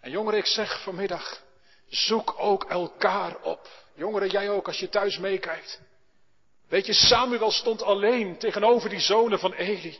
[0.00, 1.42] En jongeren, ik zeg vanmiddag,
[1.88, 3.68] zoek ook elkaar op.
[3.94, 5.80] Jongeren, jij ook als je thuis meekijkt.
[6.68, 9.98] Weet je, Samuel stond alleen tegenover die zonen van Eli.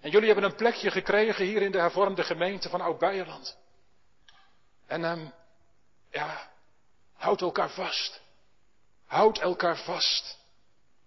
[0.00, 3.56] En jullie hebben een plekje gekregen hier in de hervormde gemeente van Oud-Beierland.
[4.86, 5.32] En um,
[6.10, 6.50] ja,
[7.16, 8.20] houd elkaar vast.
[9.06, 10.38] Houd elkaar vast.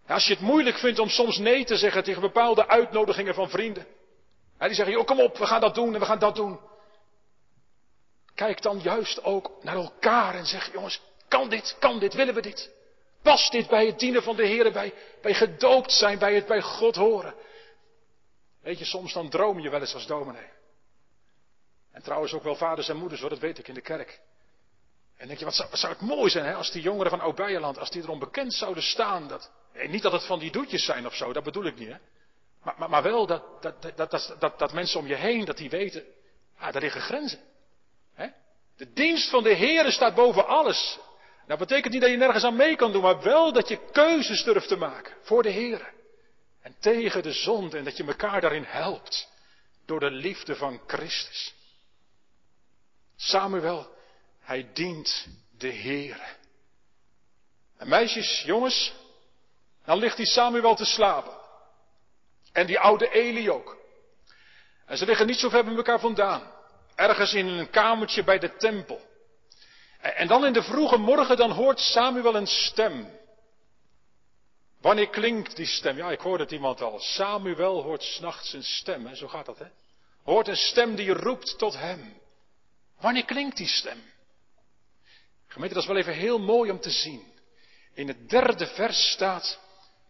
[0.07, 3.87] als je het moeilijk vindt om soms nee te zeggen tegen bepaalde uitnodigingen van vrienden.
[4.57, 6.59] die zeggen, joh, kom op, we gaan dat doen en we gaan dat doen.
[8.39, 12.41] Kijk dan juist ook naar elkaar en zeg, jongens, kan dit, kan dit, willen we
[12.41, 12.71] dit?
[13.21, 16.61] Past dit bij het dienen van de Heer, bij, bij gedoopt zijn, bij het bij
[16.61, 17.33] God horen?
[18.61, 20.49] Weet je, soms dan droom je wel eens als dominee.
[21.91, 24.19] En trouwens ook wel vaders en moeders, hoor, dat weet ik in de kerk.
[25.17, 27.79] En denk je, wat zou, zou het mooi zijn hè, als die jongeren van Oud-Beierland,
[27.79, 29.27] als die erom bekend zouden staan.
[29.27, 29.51] Dat,
[29.87, 31.89] niet dat het van die doetjes zijn of zo, dat bedoel ik niet.
[31.89, 31.97] Hè.
[32.63, 36.03] Maar, maar, wel dat, dat, dat, dat mensen om je heen, dat die weten,
[36.57, 37.48] ah, daar liggen grenzen.
[38.79, 40.99] De dienst van de Heer staat boven alles.
[41.47, 44.43] Dat betekent niet dat je nergens aan mee kan doen, maar wel dat je keuzes
[44.43, 45.93] durft te maken voor de Heer.
[46.61, 49.27] En tegen de zonde en dat je elkaar daarin helpt.
[49.85, 51.53] Door de liefde van Christus.
[53.15, 53.89] Samuel,
[54.39, 56.37] hij dient de Heer.
[57.77, 58.93] En meisjes, jongens,
[59.85, 61.37] dan ligt die Samuel te slapen.
[62.51, 63.77] En die oude Eli ook.
[64.85, 66.57] En ze liggen niet zo ver bij elkaar vandaan.
[66.99, 69.01] Ergens in een kamertje bij de tempel.
[69.99, 73.19] En dan in de vroege morgen, dan hoort Samuel een stem.
[74.81, 75.97] Wanneer klinkt die stem?
[75.97, 76.99] Ja, ik hoorde het iemand al.
[76.99, 79.15] Samuel hoort s'nachts een stem, hè?
[79.15, 79.65] zo gaat dat, hè?
[80.23, 82.21] Hoort een stem die roept tot hem.
[82.99, 84.01] Wanneer klinkt die stem?
[85.47, 87.33] Gemeente, dat is wel even heel mooi om te zien.
[87.93, 89.59] In het derde vers staat,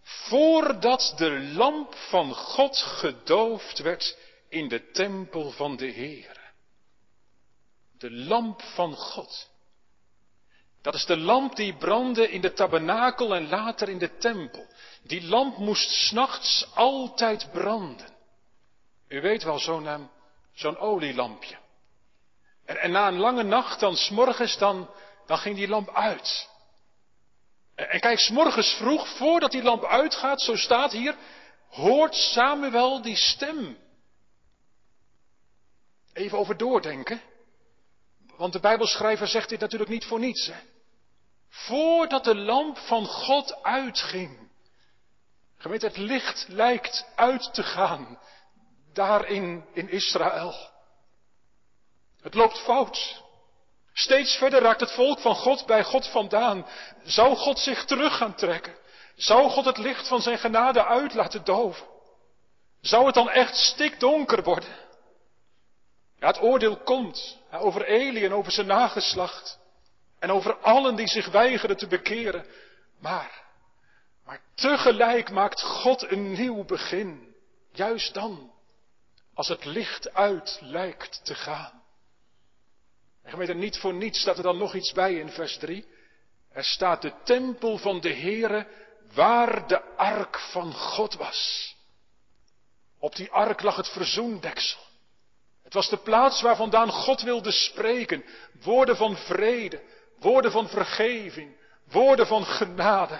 [0.03, 6.38] voordat de lamp van God gedoofd werd in de tempel van de Heer.
[7.99, 9.49] De lamp van God.
[10.81, 14.67] Dat is de lamp die brandde in de tabernakel en later in de tempel.
[15.03, 18.17] Die lamp moest s'nachts altijd branden.
[19.07, 20.09] U weet wel, zo'n
[20.53, 21.57] zo'n olielampje.
[22.65, 24.89] En, en, na een lange nacht, dan s'morgens, dan,
[25.25, 26.49] dan ging die lamp uit.
[27.75, 31.15] En, en kijk, s'morgens vroeg, voordat die lamp uitgaat, zo staat hier,
[31.69, 33.77] hoort Samuel die stem.
[36.13, 37.21] Even over doordenken.
[38.39, 40.47] Want de Bijbelschrijver zegt dit natuurlijk niet voor niets.
[40.47, 40.59] Hè?
[41.49, 44.49] Voordat de lamp van God uitging.
[45.57, 48.19] Gemeente, het licht lijkt uit te gaan.
[48.93, 50.69] Daarin in Israël.
[52.21, 53.23] Het loopt fout.
[53.93, 56.65] Steeds verder raakt het volk van God bij God vandaan.
[57.03, 58.75] Zou God zich terug gaan trekken?
[59.15, 61.87] Zou God het licht van zijn genade uit laten doven?
[62.81, 64.75] Zou het dan echt stikdonker worden?
[66.19, 69.59] Ja, het oordeel komt over Eli en over zijn nageslacht.
[70.19, 72.45] En over allen die zich weigeren te bekeren.
[72.99, 73.43] Maar,
[74.25, 77.35] Maar tegelijk maakt God een nieuw begin.
[77.71, 78.51] Juist dan,
[79.33, 81.83] als het licht uit lijkt te gaan.
[83.23, 85.87] En gemeente, niet voor niets staat er dan nog iets bij in vers 3.
[86.51, 88.67] Er staat de tempel van de Heere
[89.13, 91.75] waar de ark van God was.
[92.99, 94.79] Op die ark lag het verzoendeksel.
[95.69, 98.25] Het was de plaats waar vandaan God wilde spreken.
[98.63, 99.81] Woorden van vrede,
[100.19, 101.57] woorden van vergeving,
[101.91, 103.19] woorden van genade.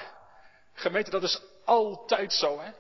[0.73, 2.71] Gemeente, dat is altijd zo, hè?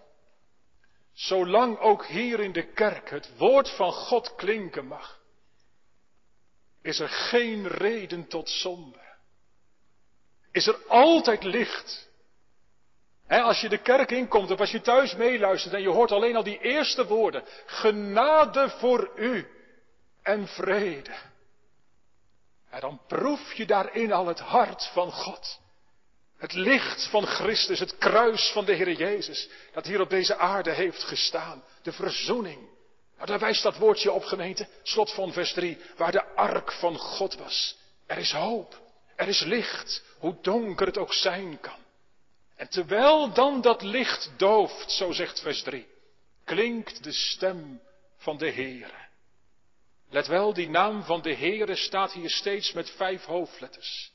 [1.13, 5.19] Zolang ook hier in de kerk het woord van God klinken mag,
[6.81, 9.17] is er geen reden tot zonde.
[10.51, 12.09] Is er altijd licht.
[13.27, 16.43] als je de kerk inkomt of als je thuis meeluistert en je hoort alleen al
[16.43, 17.43] die eerste woorden.
[17.65, 19.57] Genade voor u
[20.29, 21.15] en vrede.
[22.69, 25.59] En dan proef je daarin al het hart van God.
[26.37, 30.71] Het licht van Christus, het kruis van de Heer Jezus, dat hier op deze aarde
[30.71, 31.63] heeft gestaan.
[31.81, 32.69] De verzoening.
[33.15, 36.97] Nou, daar wijst dat woordje op gemeente, slot van vers 3, waar de ark van
[36.97, 37.77] God was.
[38.05, 38.81] Er is hoop,
[39.15, 41.79] er is licht, hoe donker het ook zijn kan.
[42.55, 45.87] En terwijl dan dat licht dooft, zo zegt vers 3,
[46.43, 47.81] klinkt de stem
[48.17, 49.08] van de Heere.
[50.09, 54.11] Let wel, die naam van de Heere staat hier steeds met vijf hoofdletters.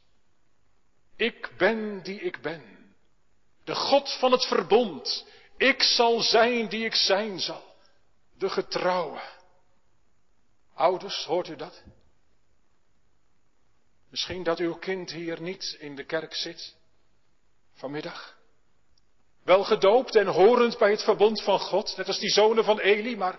[1.16, 2.94] Ik ben die ik ben.
[3.64, 5.26] De God van het verbond.
[5.56, 7.74] Ik zal zijn die ik zijn zal.
[8.38, 9.20] De getrouwe.
[10.74, 11.82] Ouders, hoort u dat?
[14.10, 16.76] Misschien dat uw kind hier niet in de kerk zit
[17.72, 18.36] vanmiddag.
[19.44, 23.16] Wel gedoopt en horend bij het verbond van God, net als die zonen van Eli,
[23.16, 23.38] maar,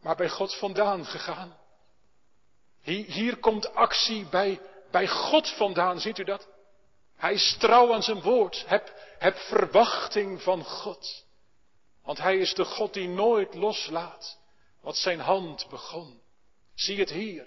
[0.00, 1.60] maar bij God vandaan gegaan.
[2.82, 6.48] Hier, komt actie bij, bij God vandaan, ziet u dat?
[7.16, 8.64] Hij is trouw aan zijn woord.
[8.66, 11.24] Heb, heb verwachting van God.
[12.04, 14.38] Want hij is de God die nooit loslaat
[14.80, 16.20] wat zijn hand begon.
[16.74, 17.46] Zie het hier.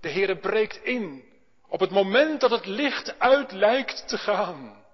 [0.00, 1.24] De Heere breekt in
[1.68, 4.84] op het moment dat het licht uit lijkt te gaan.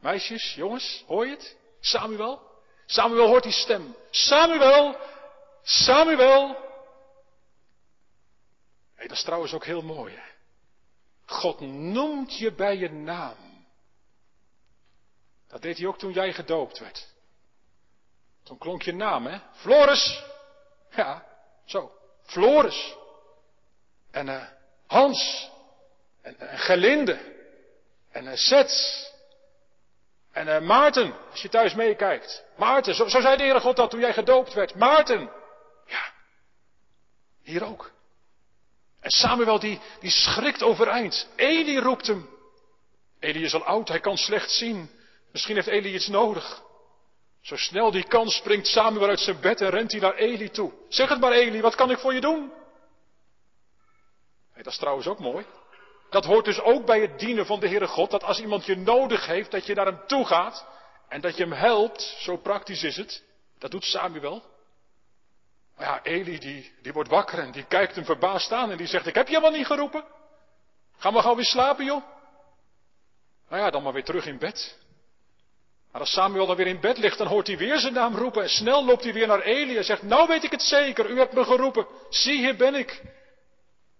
[0.00, 1.56] Meisjes, jongens, hoor je het?
[1.80, 2.40] Samuel?
[2.86, 3.96] Samuel hoort die stem.
[4.10, 4.96] Samuel!
[5.62, 6.67] Samuel!
[8.98, 10.14] Hé, dat is trouwens ook heel mooi.
[10.14, 10.22] Hè?
[11.24, 13.66] God noemt je bij je naam.
[15.48, 17.14] Dat deed hij ook toen jij gedoopt werd.
[18.42, 19.38] Toen klonk je naam, hè?
[19.52, 20.24] Floris!
[20.90, 21.26] Ja,
[21.64, 21.92] zo.
[22.22, 22.96] Floris.
[24.10, 24.44] En uh,
[24.86, 25.50] Hans.
[26.22, 27.18] En, uh, Gelinde.
[28.10, 29.06] En uh, Sets.
[30.32, 32.44] En uh, Maarten, als je thuis meekijkt.
[32.56, 34.74] Maarten, zo, zo zei de Heere God dat toen jij gedoopt werd.
[34.74, 35.30] Maarten.
[35.86, 36.12] Ja.
[37.42, 37.96] Hier ook.
[39.10, 41.28] Samuel die, die schrikt overeind.
[41.36, 42.28] Eli roept hem.
[43.20, 44.90] Eli is al oud, hij kan slecht zien.
[45.32, 46.62] Misschien heeft Eli iets nodig.
[47.40, 50.72] Zo snel die kan springt Samuel uit zijn bed en rent hij naar Eli toe.
[50.88, 52.52] Zeg het maar Eli, wat kan ik voor je doen?
[54.54, 55.46] Dat is trouwens ook mooi.
[56.10, 58.76] Dat hoort dus ook bij het dienen van de Heere God, dat als iemand je
[58.76, 60.66] nodig heeft, dat je naar hem toe gaat
[61.08, 63.24] en dat je hem helpt, zo praktisch is het.
[63.58, 64.42] Dat doet Samuel.
[65.78, 68.86] Maar ja, Eli die, die wordt wakker en die kijkt hem verbaasd aan en die
[68.86, 70.04] zegt, ik heb je helemaal niet geroepen.
[70.96, 72.02] Ga maar gauw weer slapen, joh.
[73.48, 74.78] Nou ja, dan maar weer terug in bed.
[75.92, 78.42] Maar als Samuel dan weer in bed ligt, dan hoort hij weer zijn naam roepen.
[78.42, 81.18] En snel loopt hij weer naar Eli en zegt, nou weet ik het zeker, u
[81.18, 81.86] hebt me geroepen.
[82.10, 83.02] Zie, hier ben ik.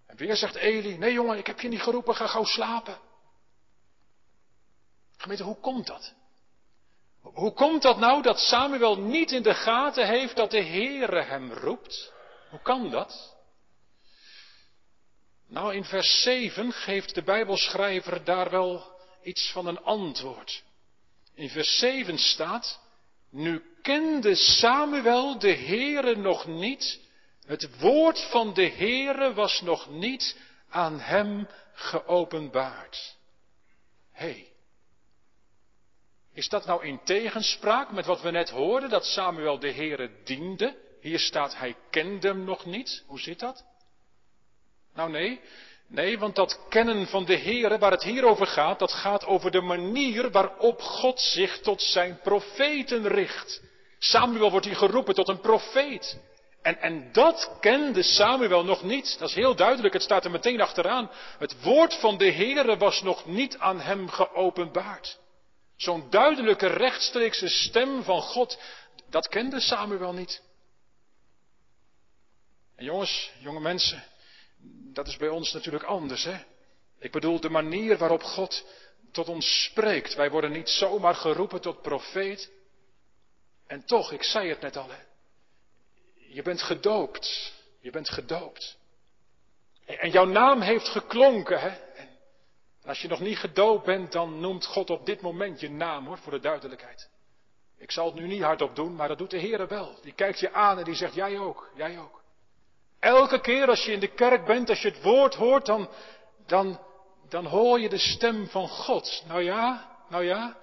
[0.07, 2.97] En weer zegt Eli, nee jongen, ik heb je niet geroepen, ga gauw slapen.
[5.17, 6.13] Gemeente, hoe komt dat?
[7.33, 11.53] Hoe komt dat nou dat Samuel niet in de gaten heeft dat de Heere hem
[11.53, 12.11] roept?
[12.49, 13.37] Hoe kan dat?
[15.47, 20.63] Nou, in vers 7 geeft de Bijbelschrijver daar wel iets van een antwoord.
[21.35, 22.79] In vers 7 staat,
[23.31, 26.99] nu kende Samuel de Heere nog niet,
[27.45, 30.37] het woord van de Heere was nog niet
[30.69, 33.17] aan hem geopenbaard.
[34.11, 34.48] Hé, hey,
[36.33, 40.77] is dat nou in tegenspraak met wat we net hoorden, dat Samuel de Heere diende?
[41.01, 43.03] Hier staat, hij kende hem nog niet.
[43.07, 43.65] Hoe zit dat?
[44.93, 45.41] Nou nee,
[45.87, 49.51] nee, want dat kennen van de Heere, waar het hier over gaat, dat gaat over
[49.51, 53.61] de manier waarop God zich tot zijn profeten richt.
[53.99, 56.19] Samuel wordt hier geroepen tot een profeet.
[56.61, 59.19] En, en dat kende Samuel nog niet.
[59.19, 61.11] Dat is heel duidelijk, het staat er meteen achteraan.
[61.37, 65.19] Het woord van de Heere was nog niet aan hem geopenbaard.
[65.79, 68.59] Zo'n duidelijke rechtstreekse stem van God,
[69.09, 70.41] dat kende Samuel niet.
[72.75, 74.03] En jongens, jonge mensen,
[74.93, 76.37] dat is bij ons natuurlijk anders, hè?
[76.99, 78.65] Ik bedoel, de manier waarop God
[79.11, 80.15] tot ons spreekt.
[80.15, 82.51] Wij worden niet zomaar geroepen tot profeet.
[83.67, 85.01] En toch, ik zei het net al, hè.
[86.15, 87.53] je bent gedoopt.
[87.79, 88.77] Je bent gedoopt.
[89.85, 91.88] En jouw naam heeft geklonken, hè.
[92.89, 96.17] Als je nog niet gedoopt bent, dan noemt God op dit moment je naam, hoor,
[96.17, 97.09] voor de duidelijkheid.
[97.77, 99.99] Ik zal het nu niet hardop doen, maar dat doet de Heer wel.
[100.01, 102.21] Die kijkt je aan en die zegt, jij ook, jij ook.
[102.99, 105.89] Elke keer als je in de kerk bent, als je het woord hoort, dan,
[106.45, 106.79] dan,
[107.27, 109.23] dan hoor je de stem van God.
[109.27, 110.57] Nou ja, nou ja.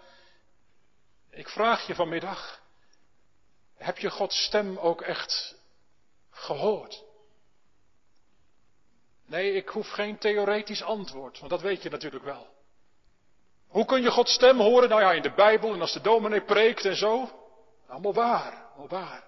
[1.31, 2.61] Ik vraag je vanmiddag,
[3.77, 5.57] heb je Gods stem ook echt
[6.31, 7.06] gehoord?
[9.27, 12.55] Nee, ik hoef geen theoretisch antwoord, want dat weet je natuurlijk wel.
[13.67, 14.89] Hoe kun je Gods stem horen?
[14.89, 17.31] Nou ja, in de Bijbel en als de dominee preekt en zo.
[17.89, 19.25] Allemaal waar, allemaal waar.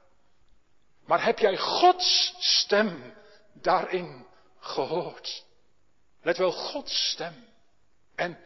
[1.06, 3.14] Maar heb jij Gods stem
[3.52, 4.26] daarin
[4.58, 5.44] gehoord?
[6.22, 7.46] Let wel, Gods stem.
[8.14, 8.38] En,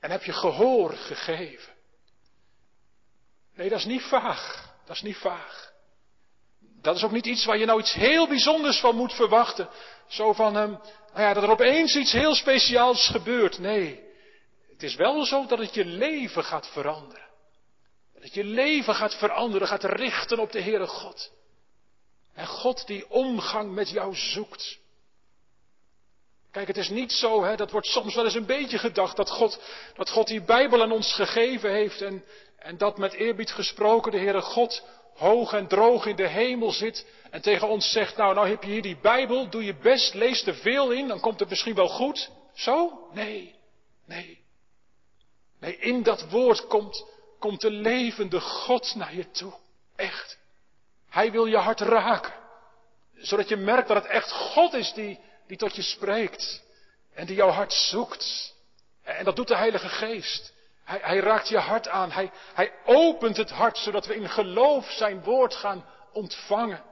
[0.00, 1.72] en heb je gehoor gegeven?
[3.54, 4.74] Nee, dat is niet vaag.
[4.84, 5.69] Dat is niet vaag.
[6.82, 9.68] Dat is ook niet iets waar je nou iets heel bijzonders van moet verwachten.
[10.08, 10.70] Zo van, um,
[11.12, 13.58] nou ja, dat er opeens iets heel speciaals gebeurt.
[13.58, 14.00] Nee,
[14.70, 17.28] het is wel zo dat het je leven gaat veranderen.
[18.20, 21.30] Dat je leven gaat veranderen, gaat richten op de Heere God.
[22.34, 24.78] En God die omgang met jou zoekt.
[26.50, 29.30] Kijk, het is niet zo, hè, dat wordt soms wel eens een beetje gedacht, dat
[29.30, 29.60] God,
[29.94, 32.24] dat God die Bijbel aan ons gegeven heeft en,
[32.58, 34.82] en dat met eerbied gesproken de Heere God
[35.20, 38.70] hoog en droog in de hemel zit en tegen ons zegt, nou, nou heb je
[38.70, 41.88] hier die Bijbel, doe je best, lees er veel in, dan komt het misschien wel
[41.88, 42.30] goed.
[42.54, 43.08] Zo?
[43.12, 43.54] Nee,
[44.06, 44.44] nee.
[45.60, 47.06] Nee, in dat woord komt,
[47.38, 49.52] komt de levende God naar je toe.
[49.96, 50.38] Echt.
[51.08, 52.34] Hij wil je hart raken.
[53.14, 56.62] Zodat je merkt dat het echt God is die, die tot je spreekt.
[57.14, 58.54] En die jouw hart zoekt.
[59.02, 60.52] En dat doet de Heilige Geest.
[60.90, 62.10] Hij, hij raakt je hart aan.
[62.10, 66.82] Hij, hij opent het hart zodat we in geloof zijn woord gaan ontvangen.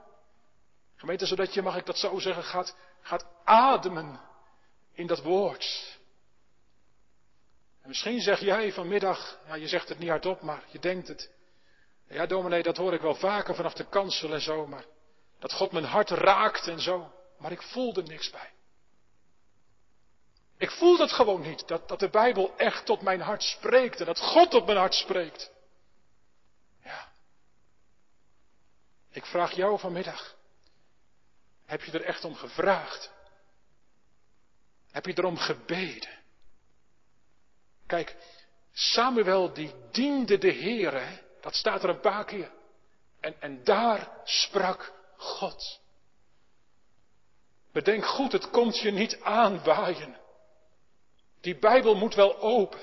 [0.97, 4.21] Gemeente, zodat je, mag ik dat zo zeggen, gaat, gaat ademen
[4.93, 5.97] in dat woord.
[7.83, 11.31] En misschien zeg jij vanmiddag, ja, je zegt het niet hardop, maar je denkt het.
[12.09, 14.85] Ja, dominee, dat hoor ik wel vaker vanaf de kansel en zo, maar
[15.39, 17.13] dat God mijn hart raakt en zo.
[17.39, 18.53] Maar ik voel er niks bij.
[20.59, 24.07] Ik voel dat gewoon niet, dat, dat de Bijbel echt tot mijn hart spreekt en
[24.07, 25.51] dat God tot mijn hart spreekt.
[26.83, 27.13] Ja.
[29.11, 30.37] Ik vraag jou vanmiddag,
[31.65, 33.11] heb je er echt om gevraagd?
[34.91, 36.19] Heb je erom gebeden?
[37.87, 38.17] Kijk,
[38.73, 42.51] Samuel die diende de Heere, dat staat er een paar keer.
[43.21, 45.81] En, en daar sprak God.
[47.73, 50.17] Bedenk goed, het komt je niet aanwaaien.
[51.41, 52.81] Die Bijbel moet wel open.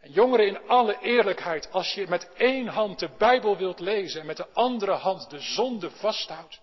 [0.00, 4.26] En jongeren, in alle eerlijkheid, als je met één hand de Bijbel wilt lezen en
[4.26, 6.60] met de andere hand de zonde vasthoudt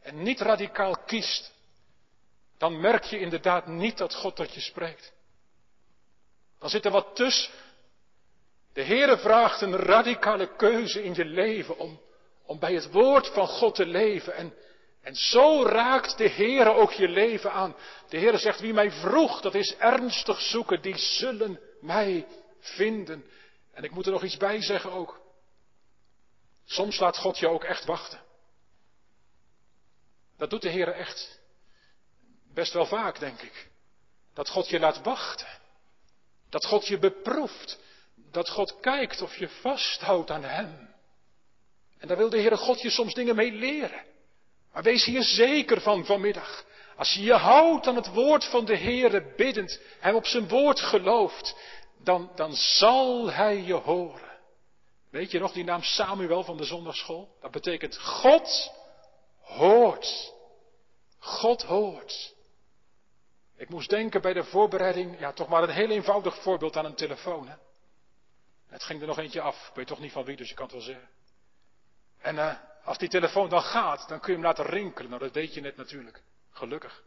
[0.00, 1.52] en niet radicaal kiest,
[2.58, 5.12] dan merk je inderdaad niet dat God tot je spreekt.
[6.58, 7.52] Dan zit er wat tussen.
[8.72, 12.00] De Heere vraagt een radicale keuze in je leven om,
[12.46, 14.34] om bij het woord van God te leven.
[14.34, 14.54] En,
[15.08, 17.76] en zo raakt de Heere ook je leven aan.
[18.08, 22.26] De Heere zegt, wie mij vroeg, dat is ernstig zoeken, die zullen mij
[22.60, 23.24] vinden.
[23.72, 25.20] En ik moet er nog iets bij zeggen ook.
[26.64, 28.20] Soms laat God je ook echt wachten.
[30.36, 31.40] Dat doet de Heere echt.
[32.54, 33.70] Best wel vaak, denk ik.
[34.34, 35.48] Dat God je laat wachten.
[36.48, 37.78] Dat God je beproeft.
[38.14, 40.94] Dat God kijkt of je vasthoudt aan Hem.
[41.98, 44.16] En daar wil de Heere God je soms dingen mee leren.
[44.78, 46.64] Maar wees hier zeker van vanmiddag.
[46.96, 50.80] Als je je houdt aan het woord van de Heere biddend, Hem op zijn woord
[50.80, 51.56] gelooft,
[52.02, 54.38] dan, dan zal Hij je horen.
[55.10, 57.36] Weet je nog die naam Samuel van de zondagschool?
[57.40, 58.72] Dat betekent God
[59.40, 60.32] hoort.
[61.18, 62.34] God hoort.
[63.56, 66.94] Ik moest denken bij de voorbereiding, ja toch maar een heel eenvoudig voorbeeld aan een
[66.94, 67.48] telefoon.
[67.48, 67.56] Hè?
[68.66, 70.64] Het ging er nog eentje af, ik weet toch niet van wie, dus je kan
[70.64, 71.08] het wel zeggen.
[72.18, 75.10] En uh, als die telefoon dan gaat, dan kun je hem laten rinkelen.
[75.10, 76.22] Nou, dat deed je net natuurlijk.
[76.50, 77.02] Gelukkig.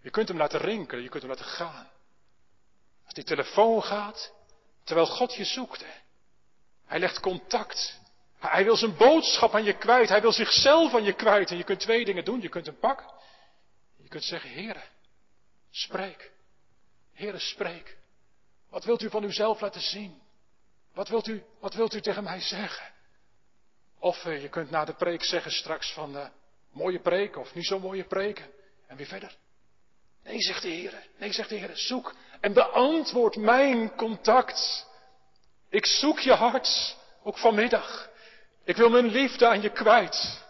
[0.00, 1.90] Je kunt hem laten rinkelen, je kunt hem laten gaan.
[3.04, 4.32] Als die telefoon gaat,
[4.84, 5.80] terwijl God je zoekt.
[5.84, 5.92] Hè?
[6.86, 7.98] Hij legt contact.
[8.38, 10.08] Hij wil zijn boodschap aan je kwijt.
[10.08, 11.50] Hij wil zichzelf aan je kwijt.
[11.50, 12.40] En je kunt twee dingen doen.
[12.40, 13.06] Je kunt hem pakken.
[13.96, 14.82] Je kunt zeggen, Heere,
[15.70, 16.32] Spreek.
[17.12, 17.96] Heere, spreek.
[18.68, 20.22] Wat wilt u van uzelf laten zien?
[20.94, 22.92] Wat wilt u, wat wilt u tegen mij zeggen?
[23.98, 26.26] Of uh, je kunt na de preek zeggen straks van uh,
[26.72, 28.46] mooie preek of niet zo mooie preken.
[28.86, 29.36] En weer verder.
[30.24, 31.06] Nee, zegt de Heer.
[31.18, 31.76] Nee, zegt de Heer.
[31.76, 34.86] Zoek En beantwoord mijn contact.
[35.68, 38.10] Ik zoek je hart, ook vanmiddag.
[38.64, 40.44] Ik wil mijn liefde aan je kwijt.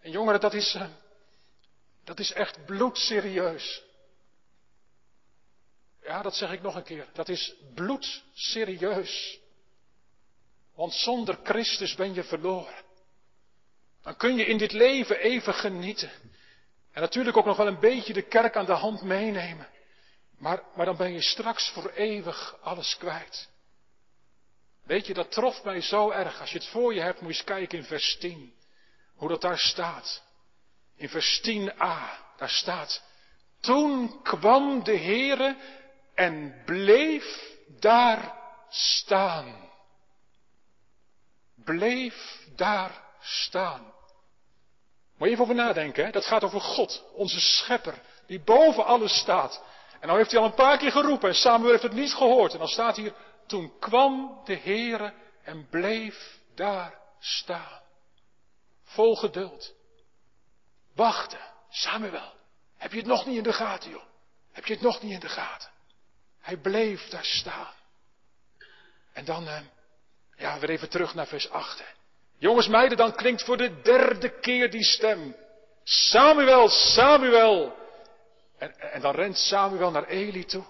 [0.00, 0.86] En jongeren, dat is, eh,
[2.04, 3.82] dat is echt bloedserieus.
[6.02, 7.06] Ja, dat zeg ik nog een keer.
[7.12, 9.40] Dat is bloedserieus.
[10.74, 12.82] Want zonder Christus ben je verloren.
[14.02, 16.10] Dan kun je in dit leven even genieten.
[16.92, 19.68] En natuurlijk ook nog wel een beetje de kerk aan de hand meenemen.
[20.38, 23.48] Maar, maar dan ben je straks voor eeuwig alles kwijt.
[24.84, 26.40] Weet je, dat trof mij zo erg.
[26.40, 28.54] Als je het voor je hebt, moet je eens kijken in vers 10.
[29.14, 30.22] Hoe dat daar staat.
[30.96, 33.02] In vers 10a, daar staat.
[33.60, 35.56] Toen kwam de Heere
[36.14, 38.34] en bleef daar
[38.68, 39.63] staan.
[41.64, 43.92] Bleef daar staan.
[45.16, 46.10] Moet je even over nadenken, hè?
[46.10, 49.62] dat gaat over God, onze schepper, die boven alles staat.
[50.00, 52.52] En nou heeft hij al een paar keer geroepen en Samuel heeft het niet gehoord.
[52.52, 53.14] En dan staat hier,
[53.46, 55.12] toen kwam de Heere
[55.42, 57.80] en bleef daar staan.
[58.84, 59.74] Vol geduld.
[60.94, 61.52] Wachten.
[61.70, 62.32] Samuel,
[62.76, 64.02] heb je het nog niet in de gaten, joh?
[64.52, 65.70] Heb je het nog niet in de gaten?
[66.40, 67.72] Hij bleef daar staan.
[69.12, 69.60] En dan, eh,
[70.36, 71.82] ja, weer even terug naar vers 8.
[72.38, 75.36] Jongens, meiden, dan klinkt voor de derde keer die stem.
[75.84, 77.76] Samuel, Samuel.
[78.58, 80.64] En, en dan rent Samuel naar Eli toe.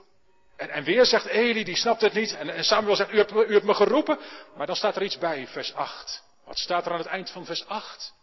[0.56, 2.34] En, en weer zegt Eli, die snapt het niet.
[2.34, 4.18] En, Samuel zegt, u hebt, u hebt me geroepen.
[4.56, 6.22] Maar dan staat er iets bij, vers 8.
[6.44, 8.14] Wat staat er aan het eind van vers 8?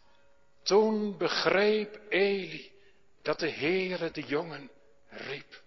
[0.64, 2.72] Toen begreep Eli
[3.22, 4.72] dat de Heere de jongen
[5.10, 5.62] riep.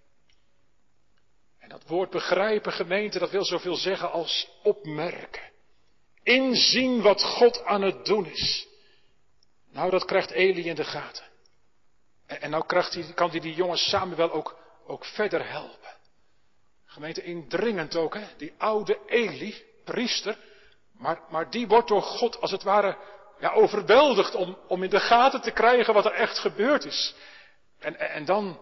[1.58, 5.52] En dat woord begrijpen, gemeente, dat wil zoveel zeggen als opmerken.
[6.24, 8.66] Inzien wat God aan het doen is.
[9.72, 11.24] Nou, dat krijgt Eli in de gaten.
[12.26, 15.94] En, en nou krijgt hij, kan hij die jongen Samuel ook, ook verder helpen.
[16.86, 18.26] Gemeente indringend ook, hè?
[18.36, 20.38] die oude Eli, priester.
[20.92, 22.96] Maar, maar die wordt door God als het ware
[23.38, 27.14] ja, overweldigd om, om in de gaten te krijgen wat er echt gebeurd is.
[27.78, 28.60] En, en, en dan,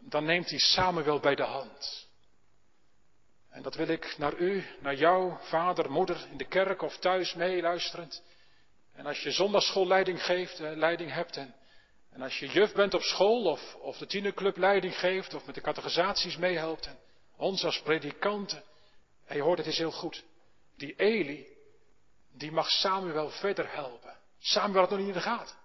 [0.00, 2.05] dan neemt hij Samuel bij de hand.
[3.56, 7.34] En dat wil ik naar u, naar jou, vader, moeder, in de kerk of thuis
[7.34, 8.22] meeluisterend.
[8.94, 11.54] En als je zondagschoolleiding geeft, eh, leiding hebt en,
[12.12, 15.54] en als je juf bent op school of, of de tienerclub leiding geeft of met
[15.54, 16.98] de categorisaties meehelpt en
[17.36, 18.62] ons als predikanten.
[19.26, 20.24] En je hoort het is heel goed.
[20.76, 21.46] Die Eli,
[22.32, 24.16] die mag Samuel verder helpen.
[24.38, 25.56] Samuel had nog niet in de gaten.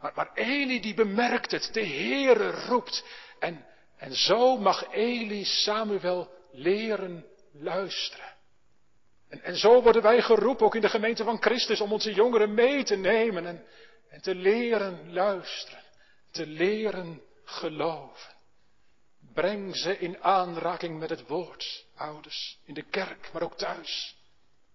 [0.00, 3.04] Maar, maar Eli die bemerkt het, de Heere roept.
[3.38, 3.66] En,
[3.96, 8.34] en zo mag Eli Samuel leren luisteren.
[9.28, 12.54] En, en zo worden wij geroepen, ook in de gemeente van Christus, om onze jongeren
[12.54, 13.64] mee te nemen en,
[14.08, 15.82] en te leren luisteren,
[16.30, 18.34] te leren geloven.
[19.34, 24.16] Breng ze in aanraking met het woord, ouders, in de kerk, maar ook thuis.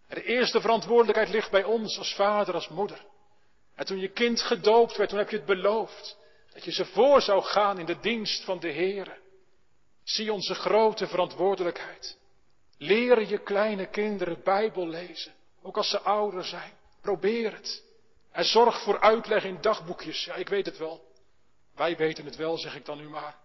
[0.07, 3.05] En de eerste verantwoordelijkheid ligt bij ons als vader, als moeder.
[3.75, 6.17] En toen je kind gedoopt werd, toen heb je het beloofd.
[6.53, 9.19] Dat je ze voor zou gaan in de dienst van de Heer.
[10.08, 12.18] Zie onze grote verantwoordelijkheid.
[12.78, 16.72] Leren je kleine kinderen Bijbel lezen, ook als ze ouder zijn.
[17.01, 17.84] Probeer het.
[18.32, 20.26] En zorg voor uitleg in dagboekjes.
[20.26, 21.01] Ja, ik weet het wel.
[21.76, 23.36] Wij weten het wel, zeg ik dan nu maar.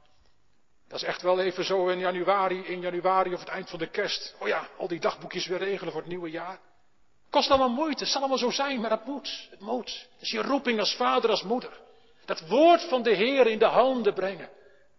[0.89, 3.91] Dat is echt wel even zo in januari, in januari of het eind van de
[3.91, 4.35] kerst.
[4.39, 6.61] Oh ja, al die dagboekjes weer regelen voor het nieuwe jaar.
[7.31, 9.49] Kost allemaal moeite, het zal allemaal zo zijn, maar dat moet.
[9.51, 10.09] Het moet.
[10.13, 11.81] Het is je roeping als vader, als moeder.
[12.25, 14.51] Dat woord van de Heer in de handen brengen.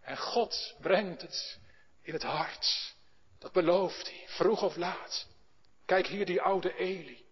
[0.04, 1.60] En God brengt het
[2.02, 2.94] in het hart.
[3.40, 5.28] Dat belooft hij, vroeg of laat.
[5.86, 7.26] Kijk hier die oude Eli.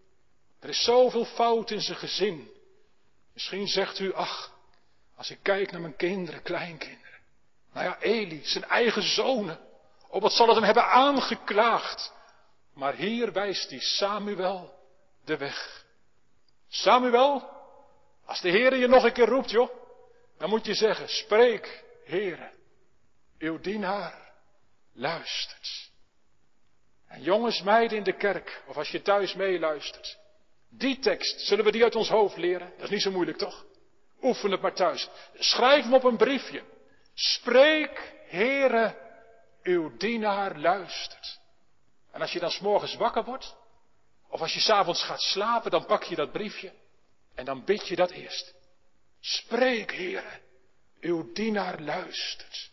[0.60, 2.52] Er is zoveel fout in zijn gezin.
[3.34, 4.54] Misschien zegt u, ach,
[5.16, 7.20] als ik kijk naar mijn kinderen, kleinkinderen.
[7.74, 9.60] Nou ja, Eli, zijn eigen zonen.
[10.08, 12.14] Oh, wat zal het hem hebben aangeklaagd.
[12.74, 14.74] Maar hier wijst hij Samuel
[15.26, 15.86] de weg.
[16.68, 17.50] Samuel,
[18.26, 19.70] als de Heer je nog een keer roept, joh,
[20.38, 22.52] dan moet je zeggen, spreek, Heere,
[23.42, 24.32] uw dienaar
[24.94, 25.92] luistert.
[27.08, 30.18] En jongens, meiden in de kerk, of als je thuis meeluistert,
[30.70, 32.72] die tekst, zullen we die uit ons hoofd leren?
[32.76, 33.66] Dat is niet zo moeilijk, toch?
[34.22, 35.10] Oefen het maar thuis.
[35.34, 36.64] Schrijf hem op een briefje.
[37.14, 38.96] Spreek, Heere,
[39.64, 41.40] uw dienaar luistert.
[42.12, 43.56] En als je dan s'morgens wakker wordt,
[44.28, 46.74] of als je s'avonds gaat slapen, dan pak je dat briefje
[47.36, 48.54] en dan bid je dat eerst.
[49.20, 50.40] Spreek, Heere,
[51.00, 52.71] uw dienaar luistert.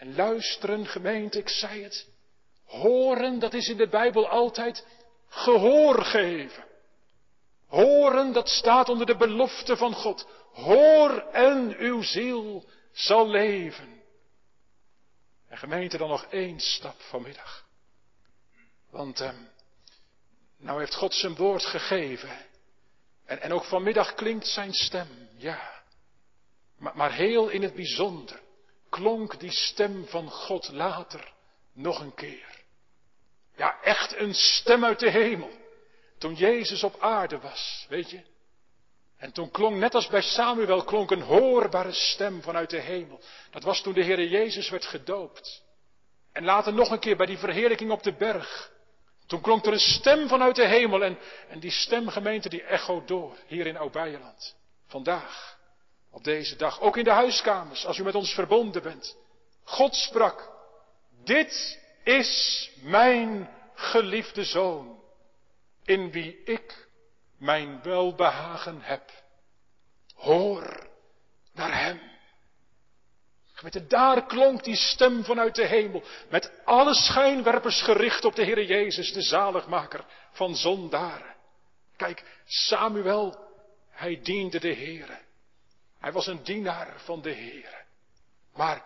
[0.00, 2.08] En luisteren, gemeente, ik zei het.
[2.64, 4.86] Horen, dat is in de Bijbel altijd
[5.28, 6.64] gehoor geven.
[7.66, 10.28] Horen, dat staat onder de belofte van God.
[10.52, 14.02] Hoor en uw ziel zal leven.
[15.48, 17.66] En gemeente dan nog één stap vanmiddag.
[18.90, 19.32] Want eh,
[20.58, 22.46] nou heeft God zijn woord gegeven.
[23.24, 25.82] En, en ook vanmiddag klinkt zijn stem, ja.
[26.78, 28.48] Maar, maar heel in het bijzonder
[28.90, 31.32] klonk die stem van God later
[31.72, 32.64] nog een keer.
[33.56, 35.50] Ja, echt een stem uit de hemel.
[36.18, 38.20] Toen Jezus op aarde was, weet je.
[39.16, 43.20] En toen klonk, net als bij Samuel, klonk een hoorbare stem vanuit de hemel.
[43.50, 45.62] Dat was toen de Heer Jezus werd gedoopt.
[46.32, 48.72] En later nog een keer bij die verheerlijking op de berg.
[49.26, 51.18] Toen klonk er een stem vanuit de hemel en,
[51.48, 54.56] en die stemgemeente die echo door hier in Oud-Beijerland.
[54.86, 55.58] Vandaag,
[56.10, 59.16] op deze dag, ook in de huiskamers, als u met ons verbonden bent.
[59.64, 60.50] God sprak,
[61.24, 65.02] dit is mijn geliefde zoon,
[65.84, 66.88] in wie ik
[67.38, 69.10] mijn welbehagen heb.
[70.14, 70.88] Hoor
[71.52, 72.00] naar hem.
[73.52, 78.64] Gemeente, daar klonk die stem vanuit de hemel, met alle schijnwerpers gericht op de Heer
[78.64, 81.36] Jezus, de zaligmaker van zondaren.
[81.96, 83.48] Kijk, Samuel,
[83.90, 85.18] hij diende de Heere.
[86.00, 87.84] Hij was een dienaar van de Heere.
[88.54, 88.84] Maar,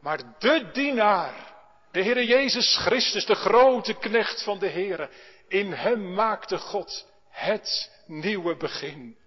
[0.00, 1.54] maar de dienaar,
[1.92, 5.10] de Heere Jezus Christus, de grote knecht van de Heere,
[5.48, 9.18] in hem maakte God het nieuwe begin.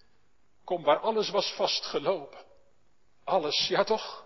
[0.63, 2.45] Kom, waar alles was vastgelopen.
[3.23, 4.25] Alles, ja toch?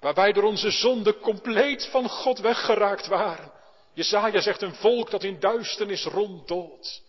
[0.00, 3.52] Waar wij door onze zonde compleet van God weggeraakt waren.
[3.92, 7.02] Jezaja zegt een volk dat in duisternis ronddoolt.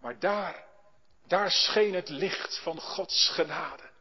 [0.00, 0.64] Maar daar,
[1.26, 3.92] daar scheen het licht van Gods genade.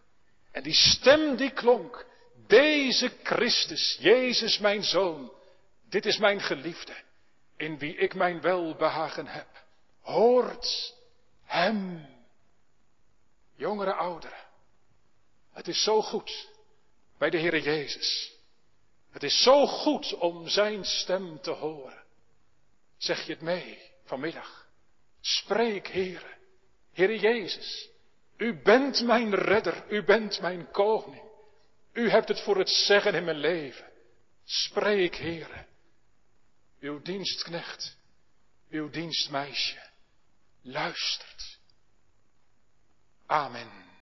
[0.54, 2.06] En die stem die klonk,
[2.48, 5.32] deze Christus, Jezus mijn Zoon,
[5.90, 6.94] dit is mijn geliefde,
[7.58, 9.48] in wie ik mijn welbehagen heb.
[10.02, 10.94] Hoort
[11.44, 12.06] hem.
[13.56, 14.48] Jongere ouderen.
[15.52, 16.50] Het is zo goed
[17.18, 18.32] bij de Heere Jezus.
[19.12, 22.04] Het is zo goed om Zijn stem te horen.
[22.98, 24.68] Zeg je het mee vanmiddag?
[25.22, 26.38] Spreek, Heere.
[26.94, 27.90] Heere Jezus,
[28.38, 31.32] U bent mijn redder, U bent mijn koning.
[31.94, 33.92] U hebt het voor het zeggen in mijn leven.
[34.44, 35.66] Spreek, Heere.
[36.80, 37.98] Uw dienstknecht,
[38.70, 39.90] uw dienstmeisje,
[40.62, 41.60] luistert.
[43.26, 43.84] Amen.